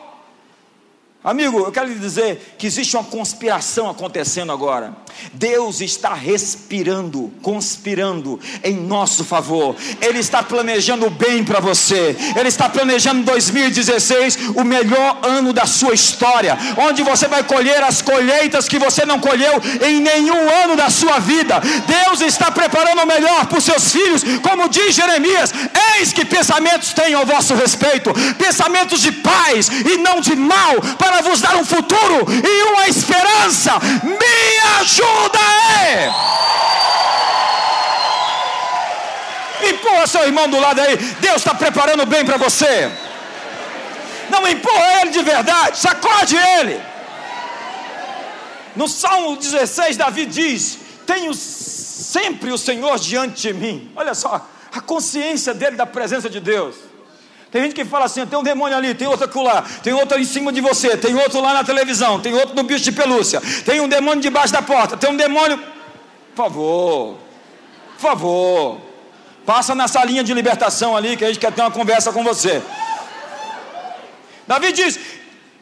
Amigo, 1.27 1.59
eu 1.59 1.73
quero 1.73 1.89
lhe 1.89 1.99
dizer 1.99 2.55
que 2.57 2.69
existe 2.69 2.97
uma 2.97 3.03
conspiração 3.03 3.91
acontecendo 3.91 4.53
agora. 4.53 4.95
Deus 5.33 5.81
está 5.81 6.15
respirando, 6.15 7.33
conspirando 7.43 8.39
em 8.63 8.77
nosso 8.77 9.25
favor. 9.25 9.75
Ele 10.01 10.21
está 10.21 10.41
planejando 10.41 11.05
o 11.07 11.11
bem 11.11 11.43
para 11.43 11.59
você. 11.59 12.17
Ele 12.39 12.49
está 12.49 12.69
planejando 12.69 13.25
2016, 13.25 14.39
o 14.55 14.63
melhor 14.63 15.19
ano 15.25 15.53
da 15.53 15.67
sua 15.67 15.95
história, 15.95 16.57
onde 16.77 17.03
você 17.03 17.27
vai 17.27 17.43
colher 17.43 17.83
as 17.83 18.01
colheitas 18.01 18.69
que 18.69 18.79
você 18.79 19.05
não 19.05 19.19
colheu 19.19 19.61
em 19.85 20.01
nenhum 20.01 20.49
ano 20.63 20.77
da 20.77 20.89
sua 20.91 21.19
vida. 21.19 21.61
Deus 21.89 22.21
está 22.21 22.53
preparando 22.53 23.03
o 23.03 23.07
melhor 23.07 23.47
para 23.47 23.59
os 23.59 23.65
seus 23.65 23.91
filhos, 23.91 24.23
como 24.49 24.69
diz 24.69 24.95
Jeremias: 24.95 25.53
Eis 25.97 26.13
que 26.13 26.25
pensamentos 26.25 26.93
tenho 26.93 27.19
ao 27.19 27.27
vosso 27.27 27.53
respeito, 27.57 28.13
pensamentos 28.39 29.01
de 29.01 29.11
paz 29.11 29.69
e 29.93 29.97
não 29.97 30.21
de 30.21 30.37
mal, 30.37 30.81
para 30.97 31.16
vos 31.23 31.41
dar 31.41 31.57
um 31.57 31.65
futuro 31.65 32.27
e 32.31 32.63
uma 32.73 32.89
esperança. 32.89 33.79
Me 34.03 34.59
ajuda 34.81 35.39
aí. 35.69 36.11
Empurra 39.71 40.07
seu 40.07 40.23
irmão 40.25 40.49
do 40.49 40.61
lado 40.61 40.81
aí. 40.81 40.97
Deus 40.97 41.37
está 41.37 41.55
preparando 41.55 42.07
bem 42.07 42.25
para 42.25 42.37
você. 42.37 42.91
Não 44.31 44.47
empurra 44.49 45.01
ele 45.03 45.11
de 45.11 45.23
verdade, 45.23 45.79
sacode 45.79 46.37
ele. 46.37 46.81
No 48.75 48.89
Salmo 48.89 49.37
16, 49.37 49.97
Davi 49.97 50.27
diz: 50.27 50.79
Tenho 51.07 51.33
sempre 51.35 52.53
o 52.53 52.59
Senhor 52.59 52.99
diante 52.99 53.43
de 53.43 53.55
mim. 53.55 53.91
Olha 53.97 54.15
só, 54.15 54.47
a 54.73 54.81
consciência 54.81 55.55
dele 55.55 55.77
da 55.77 55.87
presença 55.87 56.29
de 56.29 56.41
Deus. 56.41 56.77
Tem 57.51 57.63
gente 57.63 57.75
que 57.75 57.85
fala 57.85 58.07
assim: 58.07 58.27
tem 58.27 58.39
um 58.39 58.43
demônio 58.43 58.77
ali, 58.77 58.95
tem 58.95 59.07
outro 59.07 59.43
lá, 59.43 59.63
tem 59.83 59.93
outro 59.93 60.19
em 60.19 60.25
cima 60.25 60.53
de 60.53 60.61
você, 60.61 60.97
tem 60.97 61.15
outro 61.15 61.41
lá 61.41 61.55
na 61.55 61.65
televisão, 61.65 62.21
tem 62.21 62.35
outro 62.35 62.55
no 62.55 62.63
bicho 62.63 62.85
de 62.85 62.93
pelúcia, 62.93 63.41
tem 63.65 63.81
um 63.81 63.89
demônio 63.89 64.21
debaixo 64.21 64.53
da 64.53 64.63
porta, 64.63 64.97
tem 64.97 65.11
um 65.11 65.17
demônio. 65.17 65.59
Por 66.35 66.45
favor, 66.45 67.19
por 67.95 68.01
favor, 68.01 68.81
passa 69.47 69.75
na 69.75 69.89
salinha 69.89 70.23
de 70.25 70.35
libertação 70.35 70.97
ali 70.97 71.17
que 71.17 71.25
a 71.25 71.29
gente 71.29 71.39
quer 71.39 71.53
ter 71.53 71.63
uma 71.63 71.71
conversa 71.71 72.13
com 72.13 72.23
você. 72.25 72.63
Davi 74.47 74.73
diz: 74.73 74.99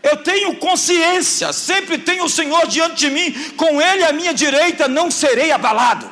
Eu 0.03 0.17
tenho 0.17 0.57
consciência, 0.57 1.53
sempre 1.53 1.99
tenho 1.99 2.25
o 2.25 2.31
Senhor 2.31 2.67
diante 2.67 2.97
de 2.97 3.11
mim, 3.11 3.33
com 3.57 3.81
Ele 3.81 4.05
à 4.05 4.13
minha 4.13 4.33
direita 4.33 4.89
não 4.89 5.11
serei 5.11 5.53
abalado. 5.53 6.11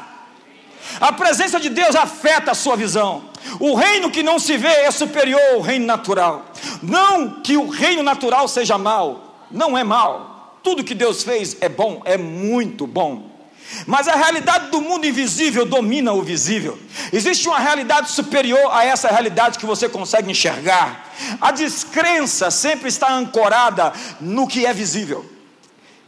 A 1.00 1.12
presença 1.12 1.58
de 1.58 1.70
Deus 1.70 1.96
afeta 1.96 2.52
a 2.52 2.54
sua 2.54 2.76
visão. 2.76 3.31
O 3.58 3.74
reino 3.74 4.10
que 4.10 4.22
não 4.22 4.38
se 4.38 4.56
vê 4.56 4.68
é 4.68 4.90
superior 4.90 5.40
ao 5.54 5.60
reino 5.60 5.86
natural. 5.86 6.46
Não 6.82 7.40
que 7.42 7.56
o 7.56 7.68
reino 7.68 8.02
natural 8.02 8.48
seja 8.48 8.78
mal, 8.78 9.46
não 9.50 9.76
é 9.76 9.84
mal. 9.84 10.58
Tudo 10.62 10.84
que 10.84 10.94
Deus 10.94 11.22
fez 11.22 11.56
é 11.60 11.68
bom, 11.68 12.02
é 12.04 12.16
muito 12.16 12.86
bom. 12.86 13.30
Mas 13.86 14.06
a 14.06 14.14
realidade 14.14 14.70
do 14.70 14.80
mundo 14.80 15.06
invisível 15.06 15.64
domina 15.64 16.12
o 16.12 16.22
visível. 16.22 16.78
Existe 17.12 17.48
uma 17.48 17.58
realidade 17.58 18.10
superior 18.10 18.70
a 18.70 18.84
essa 18.84 19.08
realidade 19.08 19.58
que 19.58 19.66
você 19.66 19.88
consegue 19.88 20.30
enxergar. 20.30 21.10
A 21.40 21.50
descrença 21.50 22.50
sempre 22.50 22.88
está 22.88 23.12
ancorada 23.12 23.92
no 24.20 24.46
que 24.46 24.66
é 24.66 24.72
visível. 24.72 25.24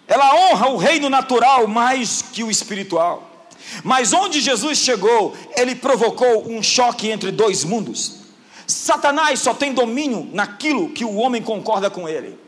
Ela 0.06 0.34
honra 0.34 0.68
o 0.68 0.76
reino 0.76 1.08
natural 1.08 1.66
mais 1.66 2.22
que 2.22 2.44
o 2.44 2.50
espiritual. 2.50 3.33
Mas 3.82 4.12
onde 4.12 4.40
Jesus 4.40 4.78
chegou, 4.78 5.34
ele 5.56 5.74
provocou 5.74 6.48
um 6.50 6.62
choque 6.62 7.10
entre 7.10 7.30
dois 7.30 7.64
mundos. 7.64 8.24
Satanás 8.66 9.40
só 9.40 9.52
tem 9.52 9.72
domínio 9.72 10.28
naquilo 10.32 10.90
que 10.90 11.04
o 11.04 11.16
homem 11.16 11.42
concorda 11.42 11.90
com 11.90 12.08
ele. 12.08 12.38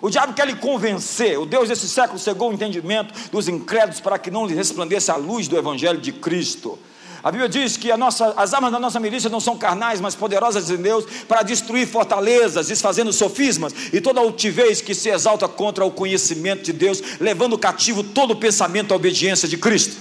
O 0.00 0.10
diabo 0.10 0.34
quer 0.34 0.46
lhe 0.46 0.56
convencer, 0.56 1.38
o 1.38 1.46
Deus 1.46 1.68
desse 1.68 1.88
século 1.88 2.18
cegou 2.18 2.50
o 2.50 2.52
entendimento 2.52 3.14
dos 3.30 3.48
incrédulos 3.48 4.00
para 4.00 4.18
que 4.18 4.30
não 4.30 4.46
lhe 4.46 4.54
resplandeça 4.54 5.12
a 5.12 5.16
luz 5.16 5.48
do 5.48 5.56
Evangelho 5.56 5.98
de 5.98 6.12
Cristo. 6.12 6.78
A 7.24 7.30
Bíblia 7.30 7.48
diz 7.48 7.78
que 7.78 7.96
nossa, 7.96 8.34
as 8.36 8.52
armas 8.52 8.70
da 8.70 8.78
nossa 8.78 9.00
milícia 9.00 9.30
não 9.30 9.40
são 9.40 9.56
carnais, 9.56 9.98
mas 9.98 10.14
poderosas 10.14 10.68
em 10.68 10.76
Deus 10.76 11.06
para 11.26 11.42
destruir 11.42 11.88
fortalezas, 11.88 12.66
desfazendo 12.66 13.14
sofismas 13.14 13.72
e 13.94 13.98
toda 13.98 14.20
altivez 14.20 14.82
que 14.82 14.94
se 14.94 15.08
exalta 15.08 15.48
contra 15.48 15.86
o 15.86 15.90
conhecimento 15.90 16.64
de 16.64 16.74
Deus, 16.74 17.02
levando 17.18 17.56
cativo 17.56 18.04
todo 18.04 18.32
o 18.32 18.36
pensamento 18.36 18.92
à 18.92 18.96
obediência 18.96 19.48
de 19.48 19.56
Cristo. 19.56 19.96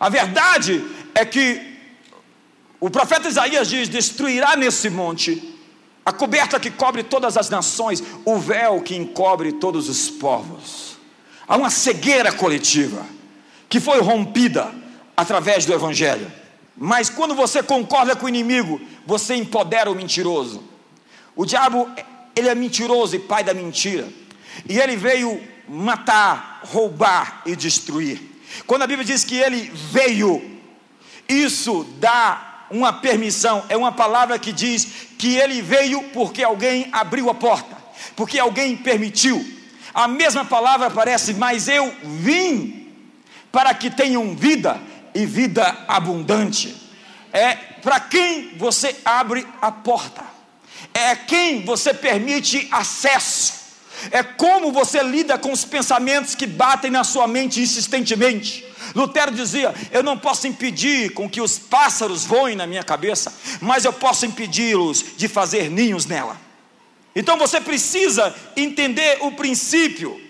A 0.00 0.08
verdade 0.08 0.84
é 1.14 1.24
que 1.24 1.62
o 2.80 2.90
profeta 2.90 3.28
Isaías 3.28 3.68
diz: 3.68 3.88
destruirá 3.88 4.56
nesse 4.56 4.90
monte 4.90 5.56
a 6.04 6.12
coberta 6.12 6.58
que 6.58 6.72
cobre 6.72 7.04
todas 7.04 7.36
as 7.36 7.48
nações, 7.50 8.02
o 8.24 8.36
véu 8.36 8.82
que 8.82 8.96
encobre 8.96 9.52
todos 9.52 9.88
os 9.88 10.10
povos. 10.10 10.96
Há 11.46 11.56
uma 11.56 11.70
cegueira 11.70 12.32
coletiva 12.32 13.06
que 13.68 13.78
foi 13.78 14.00
rompida 14.00 14.81
através 15.16 15.64
do 15.64 15.72
Evangelho. 15.72 16.30
Mas 16.76 17.10
quando 17.10 17.34
você 17.34 17.62
concorda 17.62 18.16
com 18.16 18.26
o 18.26 18.28
inimigo, 18.28 18.80
você 19.06 19.34
empodera 19.34 19.90
o 19.90 19.94
mentiroso. 19.94 20.62
O 21.36 21.44
diabo, 21.44 21.88
ele 22.34 22.48
é 22.48 22.54
mentiroso 22.54 23.14
e 23.16 23.18
pai 23.18 23.44
da 23.44 23.54
mentira. 23.54 24.08
E 24.68 24.78
ele 24.78 24.96
veio 24.96 25.40
matar, 25.68 26.60
roubar 26.64 27.42
e 27.46 27.54
destruir. 27.54 28.20
Quando 28.66 28.82
a 28.82 28.86
Bíblia 28.86 29.04
diz 29.04 29.24
que 29.24 29.36
ele 29.36 29.70
veio, 29.74 30.60
isso 31.28 31.86
dá 31.98 32.66
uma 32.70 32.92
permissão, 32.92 33.64
é 33.68 33.76
uma 33.76 33.92
palavra 33.92 34.38
que 34.38 34.52
diz 34.52 34.86
que 35.18 35.36
ele 35.36 35.60
veio 35.60 36.02
porque 36.14 36.42
alguém 36.42 36.88
abriu 36.90 37.28
a 37.30 37.34
porta, 37.34 37.76
porque 38.16 38.38
alguém 38.38 38.76
permitiu. 38.76 39.44
A 39.94 40.08
mesma 40.08 40.44
palavra 40.44 40.86
aparece, 40.86 41.34
mas 41.34 41.68
eu 41.68 41.94
vim 42.02 42.90
para 43.50 43.74
que 43.74 43.90
tenham 43.90 44.34
vida 44.34 44.80
e 45.14 45.26
vida 45.26 45.84
abundante. 45.88 46.74
É 47.32 47.54
para 47.54 47.98
quem 47.98 48.56
você 48.56 48.94
abre 49.04 49.46
a 49.60 49.72
porta, 49.72 50.22
é 50.94 51.16
quem 51.16 51.64
você 51.64 51.92
permite 51.92 52.68
acesso, 52.70 53.54
é 54.10 54.22
como 54.22 54.72
você 54.72 55.02
lida 55.02 55.38
com 55.38 55.52
os 55.52 55.64
pensamentos 55.64 56.34
que 56.34 56.46
batem 56.46 56.90
na 56.90 57.04
sua 57.04 57.26
mente 57.26 57.60
insistentemente. 57.60 58.64
Lutero 58.94 59.30
dizia: 59.30 59.74
Eu 59.90 60.02
não 60.02 60.18
posso 60.18 60.46
impedir 60.46 61.12
com 61.12 61.28
que 61.28 61.40
os 61.40 61.58
pássaros 61.58 62.24
voem 62.24 62.56
na 62.56 62.66
minha 62.66 62.82
cabeça, 62.82 63.32
mas 63.60 63.84
eu 63.84 63.92
posso 63.92 64.26
impedi-los 64.26 65.04
de 65.16 65.28
fazer 65.28 65.70
ninhos 65.70 66.06
nela. 66.06 66.40
Então 67.14 67.38
você 67.38 67.60
precisa 67.60 68.34
entender 68.56 69.18
o 69.20 69.32
princípio 69.32 70.20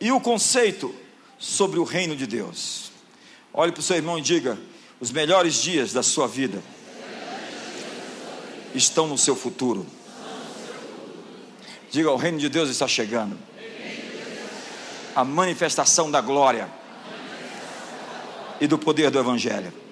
e 0.00 0.12
o 0.12 0.20
conceito 0.20 0.94
sobre 1.38 1.78
o 1.78 1.84
reino 1.84 2.14
de 2.14 2.26
Deus. 2.26 2.83
Olhe 3.56 3.70
para 3.70 3.78
o 3.78 3.82
seu 3.84 3.94
irmão 3.94 4.18
e 4.18 4.20
diga: 4.20 4.58
Os 4.98 5.12
melhores 5.12 5.54
dias 5.62 5.92
da 5.92 6.02
sua 6.02 6.26
vida 6.26 6.60
estão 8.74 9.06
no 9.06 9.16
seu 9.16 9.36
futuro. 9.36 9.86
Diga: 11.88 12.10
O 12.10 12.16
reino 12.16 12.38
de 12.38 12.48
Deus 12.48 12.68
está 12.68 12.88
chegando. 12.88 13.38
A 15.14 15.22
manifestação 15.22 16.10
da 16.10 16.20
glória 16.20 16.68
e 18.60 18.66
do 18.66 18.76
poder 18.76 19.12
do 19.12 19.20
Evangelho. 19.20 19.83